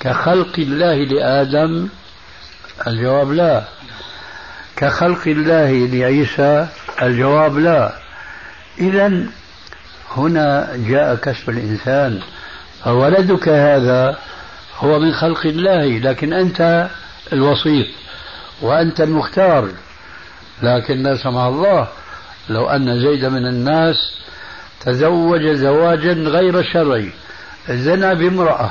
كخلق 0.00 0.58
الله 0.58 0.94
لآدم؟ 0.94 1.88
الجواب 2.86 3.32
لا. 3.32 3.64
كخلق 4.76 5.22
الله 5.26 5.70
لعيسى؟ 5.86 6.68
الجواب 7.02 7.58
لا. 7.58 7.92
إذا 8.78 9.22
هنا 10.16 10.68
جاء 10.76 11.14
كسب 11.14 11.50
الإنسان. 11.50 12.20
فولدك 12.84 13.48
هذا 13.48 14.18
هو 14.78 14.98
من 14.98 15.12
خلق 15.12 15.46
الله 15.46 15.98
لكن 15.98 16.32
أنت 16.32 16.88
الوسيط 17.32 17.86
وأنت 18.62 19.00
المختار. 19.00 19.68
لكن 20.62 21.02
لا 21.02 21.16
سمح 21.16 21.42
الله 21.42 21.88
لو 22.48 22.68
أن 22.68 23.00
زيد 23.00 23.24
من 23.24 23.46
الناس 23.46 23.96
تزوج 24.80 25.46
زواجا 25.46 26.12
غير 26.12 26.62
شرعي 26.72 27.10
زنى 27.68 28.14
بامرأة 28.14 28.70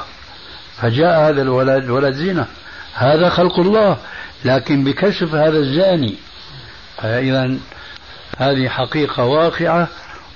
فجاء 0.81 1.19
هذا 1.19 1.41
الولد 1.41 1.89
ولد 1.89 2.13
زنا. 2.13 2.47
هذا 2.93 3.29
خلق 3.29 3.59
الله 3.59 3.97
لكن 4.45 4.83
بكشف 4.83 5.35
هذا 5.35 5.57
الزاني 5.57 6.15
فإذا 6.97 7.57
هذه 8.37 8.69
حقيقة 8.69 9.23
واقعة 9.23 9.87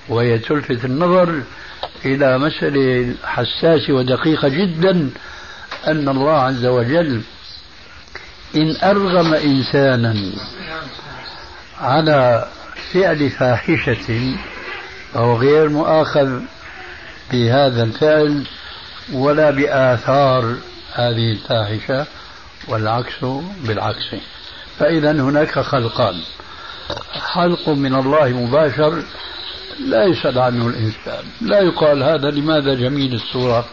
وهي 0.10 0.38
تلفت 0.38 0.86
النظر 0.86 1.42
إلى 2.06 2.38
مسألة 2.38 3.14
حساسة 3.24 3.94
ودقيقة 3.94 4.48
جدا 4.48 5.10
أن 5.88 6.10
الله 6.10 6.32
عز 6.32 6.66
وجل 6.66 7.22
إن 8.56 8.76
أرغم 8.84 9.34
إنسانا 9.34 10.16
على 11.82 12.48
فعل 12.94 13.30
فاحشة 13.30 14.36
فهو 15.14 15.38
غير 15.38 15.70
مؤاخذ 15.70 16.42
بهذا 17.32 17.84
الفعل 17.84 18.44
ولا 19.14 19.52
بآثار 19.52 20.56
هذه 20.94 21.32
الفاحشة 21.32 22.06
والعكس 22.68 23.26
بالعكس. 23.68 24.16
فإذا 24.80 25.12
هناك 25.12 25.60
خلقان. 25.60 26.22
خلق 27.34 27.70
من 27.70 27.96
الله 27.96 28.28
مباشر 28.30 29.04
لا 29.80 30.04
يسأل 30.06 30.40
عنه 30.40 30.68
الإنسان. 30.68 31.24
لا 31.42 31.60
يقال 31.60 32.04
هذا 32.04 32.30
لماذا 32.30 32.76
جميل 32.76 33.14
الصورة؟ 33.14 33.66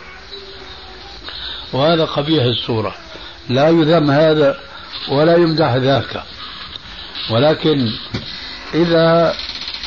وهذا 1.72 2.04
قبيح 2.04 2.44
الصورة. 2.44 2.94
لا 3.48 3.68
يذم 3.68 4.10
هذا 4.10 4.58
ولا 5.08 5.36
يمدح 5.36 5.74
ذاك. 5.74 6.22
ولكن 7.30 7.88
إذا 8.74 9.34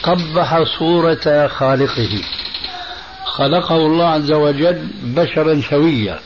قبح 0.04 0.64
صورة 0.80 1.48
خالقه. 1.48 2.22
خلقه 3.26 3.76
الله 3.76 4.06
عز 4.06 4.32
وجل 4.32 4.88
بشرا 5.04 5.62
سويا 5.70 6.20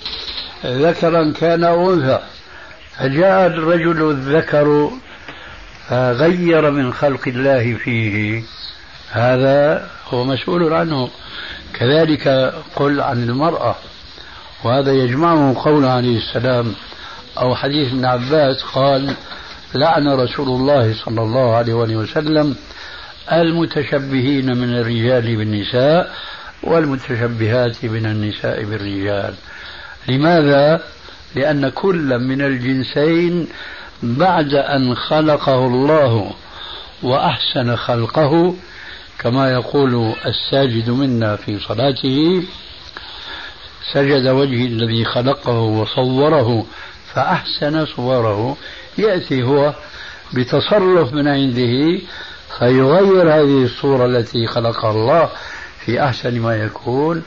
ذكرا 0.65 1.31
كان 1.31 1.63
أنثى. 1.63 2.19
فجاء 2.97 3.47
الرجل 3.47 4.09
الذكر 4.09 4.91
فغير 5.87 6.71
من 6.71 6.93
خلق 6.93 7.27
الله 7.27 7.75
فيه. 7.75 8.43
هذا 9.11 9.89
هو 10.09 10.23
مسؤول 10.23 10.73
عنه. 10.73 11.09
كذلك 11.73 12.53
قل 12.75 13.01
عن 13.01 13.23
المرأة. 13.23 13.75
وهذا 14.63 14.91
يجمعه 14.91 15.63
قول 15.63 15.85
عليه 15.85 16.17
السلام 16.17 16.73
أو 17.37 17.55
حديث 17.55 17.91
ابن 17.93 18.05
عباس 18.05 18.63
قال 18.63 19.15
لعن 19.75 20.07
رسول 20.07 20.47
الله 20.47 20.93
صلى 21.05 21.21
الله 21.21 21.55
عليه 21.55 21.73
وسلم 21.73 22.55
المتشبهين 23.31 24.57
من 24.57 24.73
الرجال 24.75 25.35
بالنساء 25.35 26.13
والمتشبهات 26.63 27.85
من 27.85 28.05
النساء 28.05 28.63
بالرجال. 28.63 29.33
لماذا؟ 30.07 30.81
لأن 31.35 31.69
كل 31.69 32.19
من 32.19 32.41
الجنسين 32.41 33.47
بعد 34.03 34.53
أن 34.53 34.95
خلقه 34.95 35.65
الله 35.67 36.31
وأحسن 37.03 37.75
خلقه 37.75 38.55
كما 39.19 39.51
يقول 39.51 40.13
الساجد 40.25 40.89
منا 40.89 41.35
في 41.35 41.59
صلاته 41.59 42.43
سجد 43.93 44.27
وجهي 44.27 44.65
الذي 44.65 45.05
خلقه 45.05 45.59
وصوره 45.59 46.65
فأحسن 47.13 47.85
صوره. 47.85 48.57
يأتي 48.97 49.43
هو 49.43 49.73
بتصرف 50.33 51.13
من 51.13 51.27
عنده 51.27 51.99
فيغير 52.63 53.33
هذه 53.33 53.63
الصورة 53.63 54.05
التي 54.05 54.47
خلقها 54.47 54.91
الله 54.91 55.29
في 55.85 56.03
أحسن 56.03 56.39
ما 56.39 56.55
يكون 56.55 57.23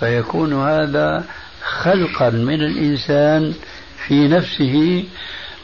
فيكون 0.00 0.62
هذا 0.62 1.24
خلقا 1.62 2.30
من 2.30 2.62
الإنسان 2.62 3.54
في 4.06 4.28
نفسه 4.28 5.04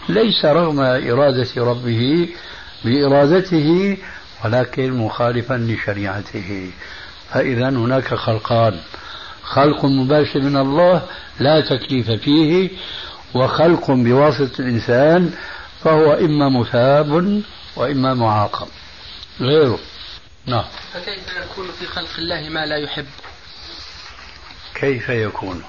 ليس 0.09 0.45
رغم 0.45 0.81
إرادة 0.81 1.49
ربه 1.57 2.29
بإرادته 2.85 3.97
ولكن 4.45 4.93
مخالفا 4.93 5.55
لشريعته. 5.55 6.71
فإذا 7.31 7.69
هناك 7.69 8.15
خلقان 8.15 8.75
خلق 9.43 9.85
مباشر 9.85 10.41
من 10.41 10.57
الله 10.57 11.03
لا 11.41 11.61
تكليف 11.61 12.11
فيه 12.11 12.71
وخلق 13.35 13.91
بواسطة 13.91 14.61
الإنسان 14.61 15.31
فهو 15.83 16.13
إما 16.13 16.61
مثاب 16.61 17.43
وإما 17.77 18.15
معاقب. 18.15 18.69
غيره. 19.41 19.79
نعم. 20.47 20.65
فكيف 20.93 21.37
يكون 21.37 21.73
في 21.73 21.87
خلق 21.87 22.19
الله 22.19 22.49
ما 22.49 22.67
لا 22.67 22.77
يحب؟ 22.77 23.07
كيف 24.75 25.09
يكون؟ 25.09 25.65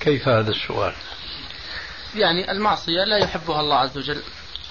كيف 0.00 0.28
هذا 0.28 0.50
السؤال؟ 0.50 0.92
يعني 2.16 2.50
المعصية 2.50 3.04
لا 3.04 3.16
يحبها 3.16 3.60
الله 3.60 3.76
عز 3.76 3.98
وجل. 3.98 4.22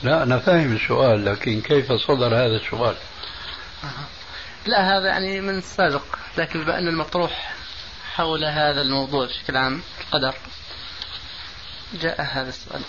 لا 0.04 0.24
أنا 0.24 0.40
فاهم 0.40 0.76
السؤال 0.76 1.26
لكن 1.26 1.62
كيف 1.62 1.92
صدر 1.92 2.28
هذا 2.28 2.56
السؤال؟ 2.56 2.96
لا 4.66 4.98
هذا 4.98 5.08
يعني 5.08 5.42
من 5.42 5.58
السابق 5.58 6.04
لكن 6.38 6.64
بما 6.64 6.78
أن 6.78 6.88
المطروح 6.88 7.54
حول 8.14 8.46
هذا 8.46 8.82
الموضوع 8.82 9.26
بشكل 9.26 9.58
عام 9.58 9.82
القدر 10.02 10.36
جاء 11.94 12.22
هذا 12.22 12.50
السؤال. 12.50 12.82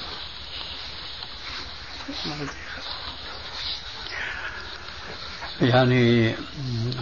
يعني 5.61 6.34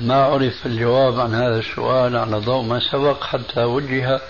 ما 0.00 0.14
عرف 0.14 0.66
الجواب 0.66 1.20
عن 1.20 1.34
هذا 1.34 1.58
السؤال 1.58 2.16
على 2.16 2.36
ضوء 2.36 2.62
ما 2.62 2.80
سبق 2.92 3.24
حتى 3.24 3.64
وجه. 3.64 4.20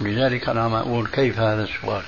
لذلك 0.00 0.48
أنا 0.48 0.62
عم 0.62 0.74
أقول 0.74 1.06
كيف 1.06 1.38
هذا 1.38 1.64
السؤال. 1.64 2.02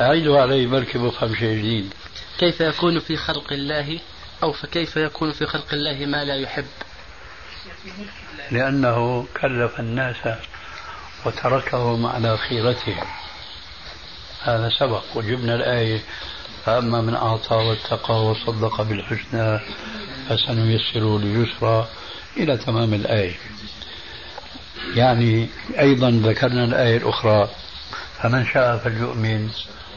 أعيده 0.00 0.40
علي 0.40 0.66
بركي 0.66 0.98
بفهم 0.98 1.34
شيء 1.34 1.58
جديد. 1.58 1.94
كيف 2.38 2.60
يكون 2.60 2.98
في 2.98 3.16
خلق 3.16 3.52
الله 3.52 3.98
أو 4.42 4.52
فكيف 4.52 4.96
يكون 4.96 5.32
في 5.32 5.46
خلق 5.46 5.66
الله 5.72 6.06
ما 6.06 6.24
لا 6.24 6.34
يحب؟ 6.34 6.66
لأنه 8.50 9.26
كلف 9.40 9.80
الناس 9.80 10.16
وتركهم 11.26 12.06
على 12.06 12.36
خيرتهم. 12.36 13.04
هذا 14.42 14.70
سبق. 14.78 15.02
وجبنا 15.14 15.54
الآية. 15.54 16.00
فأما 16.66 17.00
من 17.00 17.14
أعطى 17.14 17.54
واتقى 17.54 18.24
وصدق 18.24 18.82
بالحسنى 18.82 19.60
فسنيسره 20.28 21.18
لليسرى 21.18 21.88
إلى 22.36 22.56
تمام 22.56 22.94
الآية. 22.94 23.34
يعني 24.94 25.48
أيضا 25.78 26.10
ذكرنا 26.10 26.64
الآية 26.64 26.96
الأخرى 26.96 27.48
فمن 28.22 28.46
شاء 28.46 28.78
فليؤمن 28.78 29.48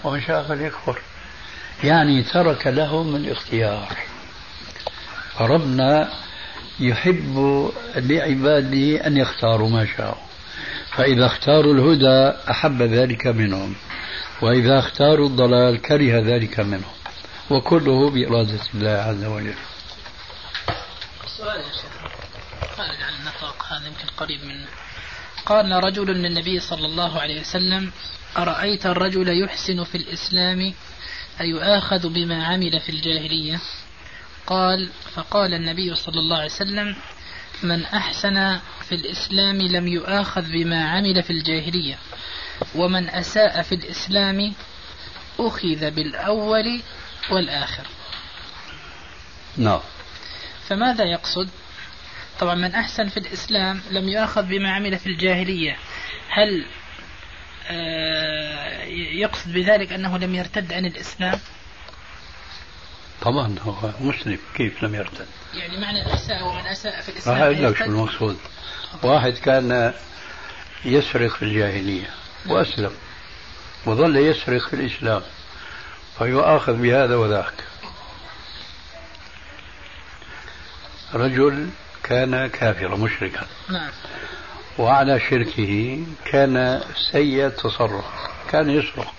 ومن 0.03 0.21
شاء 0.21 0.43
فليكفر. 0.43 1.01
يعني 1.83 2.23
ترك 2.23 2.67
لهم 2.67 3.15
الاختيار 3.15 3.87
فربنا 5.37 6.09
يحب 6.79 7.69
لعباده 7.95 9.07
أن 9.07 9.17
يختاروا 9.17 9.69
ما 9.69 9.85
شاءوا 9.97 10.23
فإذا 10.91 11.25
اختاروا 11.25 11.73
الهدى 11.73 12.37
أحب 12.49 12.81
ذلك 12.81 13.27
منهم. 13.27 13.75
وإذا 14.41 14.79
اختاروا 14.79 15.27
الضلال 15.27 15.81
كره 15.81 16.19
ذلك 16.19 16.59
منهم 16.59 16.93
وكله 17.49 18.09
بإرادة 18.09 18.59
الله 18.73 18.89
عز 18.89 19.23
وجل. 19.23 19.55
سؤال 21.37 21.59
يا 21.59 21.71
شيخ 21.71 21.93
خارج 22.77 23.01
عن 23.01 23.19
هذا 23.69 23.87
يمكن 23.87 24.07
قريب 24.17 24.45
منه. 24.45 24.67
قال 25.45 25.83
رجل 25.83 26.07
للنبي 26.07 26.59
صلى 26.59 26.85
الله 26.85 27.19
عليه 27.19 27.41
وسلم 27.41 27.91
أرأيت 28.37 28.85
الرجل 28.85 29.43
يحسن 29.43 29.83
في 29.83 29.95
الإسلام؟ 29.95 30.73
أيؤاخذ 31.41 32.09
بما 32.09 32.45
عمل 32.45 32.79
في 32.79 32.89
الجاهلية؟ 32.89 33.59
قال 34.47 34.89
فقال 35.13 35.53
النبي 35.53 35.95
صلى 35.95 36.19
الله 36.19 36.37
عليه 36.37 36.45
وسلم 36.45 36.95
من 37.63 37.85
أحسن 37.85 38.59
في 38.89 38.95
الإسلام 38.95 39.61
لم 39.61 39.87
يؤاخذ 39.87 40.41
بما 40.41 40.89
عمل 40.89 41.23
في 41.23 41.29
الجاهلية. 41.29 41.97
ومن 42.75 43.09
أساء 43.09 43.61
في 43.61 43.75
الإسلام 43.75 44.53
أخذ 45.39 45.91
بالأول 45.91 46.81
والآخر. 47.31 47.83
نعم. 49.57 49.79
فماذا 50.67 51.03
يقصد؟ 51.03 51.49
طبعا 52.39 52.55
من 52.55 52.75
أحسن 52.75 53.09
في 53.09 53.17
الإسلام 53.17 53.81
لم 53.91 54.09
يؤاخذ 54.09 54.43
بما 54.43 54.71
عمل 54.71 54.99
في 54.99 55.07
الجاهلية. 55.07 55.77
هل 56.29 56.65
آه، 57.71 58.83
يقصد 59.13 59.53
بذلك 59.53 59.93
أنه 59.93 60.17
لم 60.17 60.35
يرتد 60.35 60.73
عن 60.73 60.85
الإسلام؟ 60.85 61.39
طبعا 63.21 63.55
هو 63.59 63.91
مسلم 63.99 64.39
كيف 64.55 64.83
لم 64.83 64.95
يرتد؟ 64.95 65.27
يعني 65.53 65.77
معنى 65.77 66.13
أساء 66.13 66.47
ومن 66.47 66.65
أساء 66.65 67.01
في 67.01 67.09
الإسلام 67.09 67.51
لك 67.51 67.77
شو؟ 67.77 67.83
المقصود. 67.83 68.37
واحد 69.03 69.33
كان 69.33 69.93
يسرق 70.85 71.31
في 71.31 71.41
الجاهلية. 71.41 72.09
وأسلم. 72.45 72.91
وظل 73.85 74.17
يسرق 74.17 74.67
في 74.67 74.73
الإسلام. 74.73 75.21
فيؤاخذ 76.17 76.73
بهذا 76.73 77.15
وذاك. 77.15 77.53
رجل 81.13 81.69
كان 82.03 82.47
كافرا 82.47 82.95
مشركا. 82.95 83.47
نعم. 83.69 83.91
وعلى 84.77 85.19
شركه 85.19 86.03
كان 86.25 86.81
سيء 87.11 87.45
التصرف. 87.45 88.05
كان 88.49 88.69
يسرق 88.69 89.13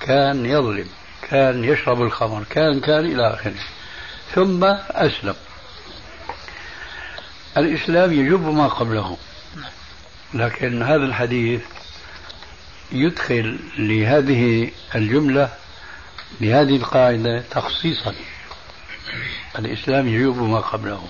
كان 0.00 0.46
يظلم. 0.46 0.88
كان 1.22 1.64
يشرب 1.64 2.02
الخمر. 2.02 2.44
كان 2.50 2.80
كان 2.80 3.04
إلى 3.04 3.34
آخره. 3.34 3.64
ثم 4.34 4.64
أسلم. 4.90 5.34
الإسلام 7.56 8.12
يجب 8.12 8.46
ما 8.46 8.68
قبله. 8.68 9.18
لكن 10.34 10.82
هذا 10.82 11.04
الحديث 11.04 11.62
يدخل 12.92 13.58
لهذه 13.78 14.70
الجملة 14.94 15.48
لهذه 16.40 16.76
القاعدة 16.76 17.42
تخصيصا. 17.50 18.14
الإسلام 19.58 20.08
يجب 20.08 20.42
ما 20.42 20.60
قبله. 20.60 21.02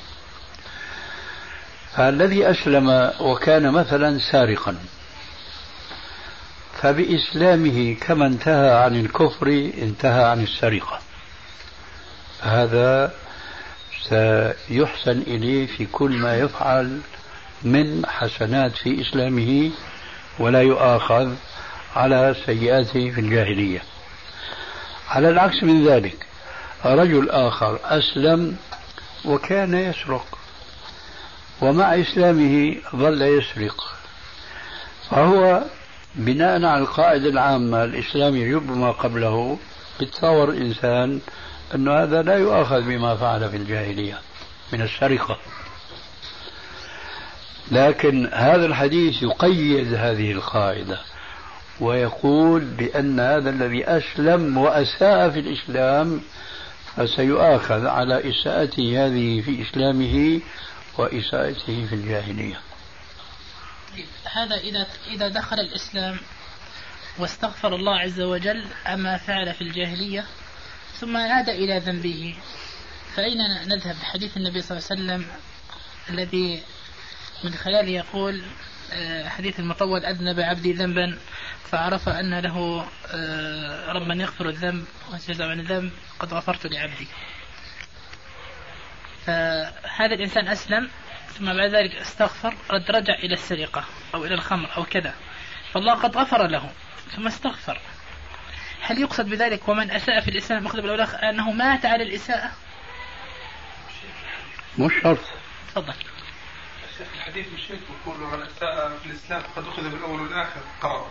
فالذي 1.97 2.51
أسلم 2.51 3.13
وكان 3.21 3.73
مثلا 3.73 4.19
سارقا. 4.19 4.77
فبإسلامه 6.83 7.97
كما 8.01 8.27
انتهى 8.27 8.71
عن 8.85 9.01
الكفر 9.01 9.71
انتهى 9.83 10.25
عن 10.25 10.43
السرقة. 10.43 11.01
هذا 12.43 13.15
سيحسن 14.09 15.23
إليه 15.27 15.67
في 15.67 15.87
كل 15.87 16.11
ما 16.11 16.37
يفعل 16.37 17.01
من 17.63 18.07
حسنات 18.07 18.73
في 18.73 19.01
إسلامه 19.01 19.71
ولا 20.39 20.63
يؤاخذ 20.63 21.35
على 21.97 22.37
سيئاته 22.47 23.11
في 23.11 23.21
الجاهلية. 23.21 23.83
على 25.09 25.29
العكس 25.29 25.63
من 25.63 25.87
ذلك 25.87 26.27
رجل 26.85 27.31
آخر 27.31 27.79
أسلم 27.85 28.57
وكان 29.25 29.75
يسرق 29.75 30.39
ومع 31.61 32.01
إسلامه 32.01 32.77
ظل 32.97 33.23
يسرق. 33.23 33.95
فهو 35.11 35.63
بناء 36.15 36.65
على 36.65 36.79
القاعدة 36.83 37.29
العامة 37.29 37.85
الإسلام 37.85 38.37
يجب 38.37 38.71
ما 38.71 38.91
قبله 38.91 39.59
بتصور 40.01 40.51
الإنسان 40.51 41.21
أن 41.75 41.89
هذا 41.89 42.23
لا 42.23 42.37
يؤاخذ 42.37 42.81
بما 42.83 43.17
فعل 43.17 43.51
في 43.51 43.57
الجاهلية 43.57 44.19
من 44.73 44.83
السرقة. 44.83 45.39
لكن 47.71 48.31
هذا 48.33 48.67
الحديث 48.67 49.23
يقيد 49.23 49.95
هذه 49.95 50.33
القاعدة. 50.33 50.99
ويقول 51.81 52.65
بأن 52.65 53.21
هذا 53.21 53.51
الذي 53.51 53.85
أسلم 53.85 54.57
وأساء 54.57 55.31
في 55.31 55.41
الإسلام 55.41 56.23
فسيؤاخذ 56.97 57.87
على 57.87 58.31
إساءته 58.31 59.07
هذه 59.07 59.41
في 59.41 59.63
إسلامه 59.63 60.41
وإساءته 60.99 61.87
في 61.87 61.95
الجاهلية. 61.95 62.61
هذا 64.33 64.57
إذا 64.57 64.87
إذا 65.11 65.29
دخل 65.29 65.61
الإسلام 65.61 66.19
واستغفر 67.19 67.75
الله 67.75 67.99
عز 67.99 68.21
وجل 68.21 68.65
أما 68.87 69.17
فعل 69.17 69.55
في 69.55 69.63
الجاهلية 69.63 70.25
ثم 71.01 71.17
عاد 71.17 71.49
إلى 71.49 71.79
ذنبه 71.79 72.35
فأين 73.17 73.39
نذهب؟ 73.67 73.97
حديث 74.03 74.37
النبي 74.37 74.63
صلى 74.63 74.79
الله 74.79 74.89
عليه 74.91 75.01
وسلم 75.03 75.27
الذي 76.11 76.63
من 77.45 77.55
خلاله 77.55 77.91
يقول 77.91 78.43
حديث 79.29 79.61
المطول 79.61 80.05
أذنب 80.05 80.41
عبدي 80.41 80.73
ذنبا 80.73 81.19
فعرف 81.71 82.09
أن 82.09 82.39
له 82.39 82.87
آه، 83.15 83.93
ربا 83.93 84.15
يغفر 84.15 84.49
الذنب 84.49 84.85
ويسجد 85.13 85.41
عن 85.41 85.61
الذنب 85.61 85.93
قد 86.19 86.35
غفرت 86.35 86.67
لعبدي. 86.67 87.07
فهذا 89.27 90.15
الإنسان 90.15 90.49
أسلم 90.49 90.91
ثم 91.39 91.45
بعد 91.55 91.71
ذلك 91.75 91.95
استغفر 91.95 92.55
رد 92.71 92.91
رجع 92.91 93.15
إلى 93.15 93.35
السرقة 93.35 93.85
أو 94.15 94.25
إلى 94.25 94.35
الخمر 94.35 94.77
أو 94.77 94.85
كذا. 94.85 95.15
فالله 95.73 95.95
قد 95.95 96.17
غفر 96.17 96.47
له 96.47 96.71
ثم 97.17 97.27
استغفر. 97.27 97.81
هل 98.81 99.01
يقصد 99.01 99.29
بذلك 99.29 99.69
ومن 99.69 99.91
أساء 99.91 100.21
في 100.21 100.31
الإسلام 100.31 100.67
أخذ 100.67 100.81
بالأول 100.81 101.01
أنه 101.01 101.53
مات 101.53 101.87
على 101.87 102.03
الإساءة؟ 102.03 102.51
مش 104.79 104.93
شرط. 105.03 105.19
تفضل. 105.75 105.95
هيك 107.37 107.47
بقول 108.05 108.19
من 108.19 108.43
أساء 108.43 108.99
في 108.99 109.07
الإسلام 109.07 109.43
فقد 109.43 109.67
أخذ 109.69 109.91
بالاول 109.91 110.21
والاخر 110.21 110.61
قرار. 110.83 111.11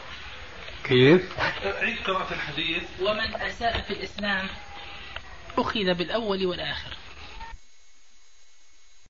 كيف؟ 0.84 1.40
عيد 1.66 1.98
قراءة 1.98 2.34
الحديث. 2.34 2.84
ومن 3.02 3.36
أساء 3.36 3.82
في 3.82 3.94
الإسلام 3.94 4.48
أخذ 5.58 5.94
بالأول 5.94 6.46
والآخر. 6.46 6.92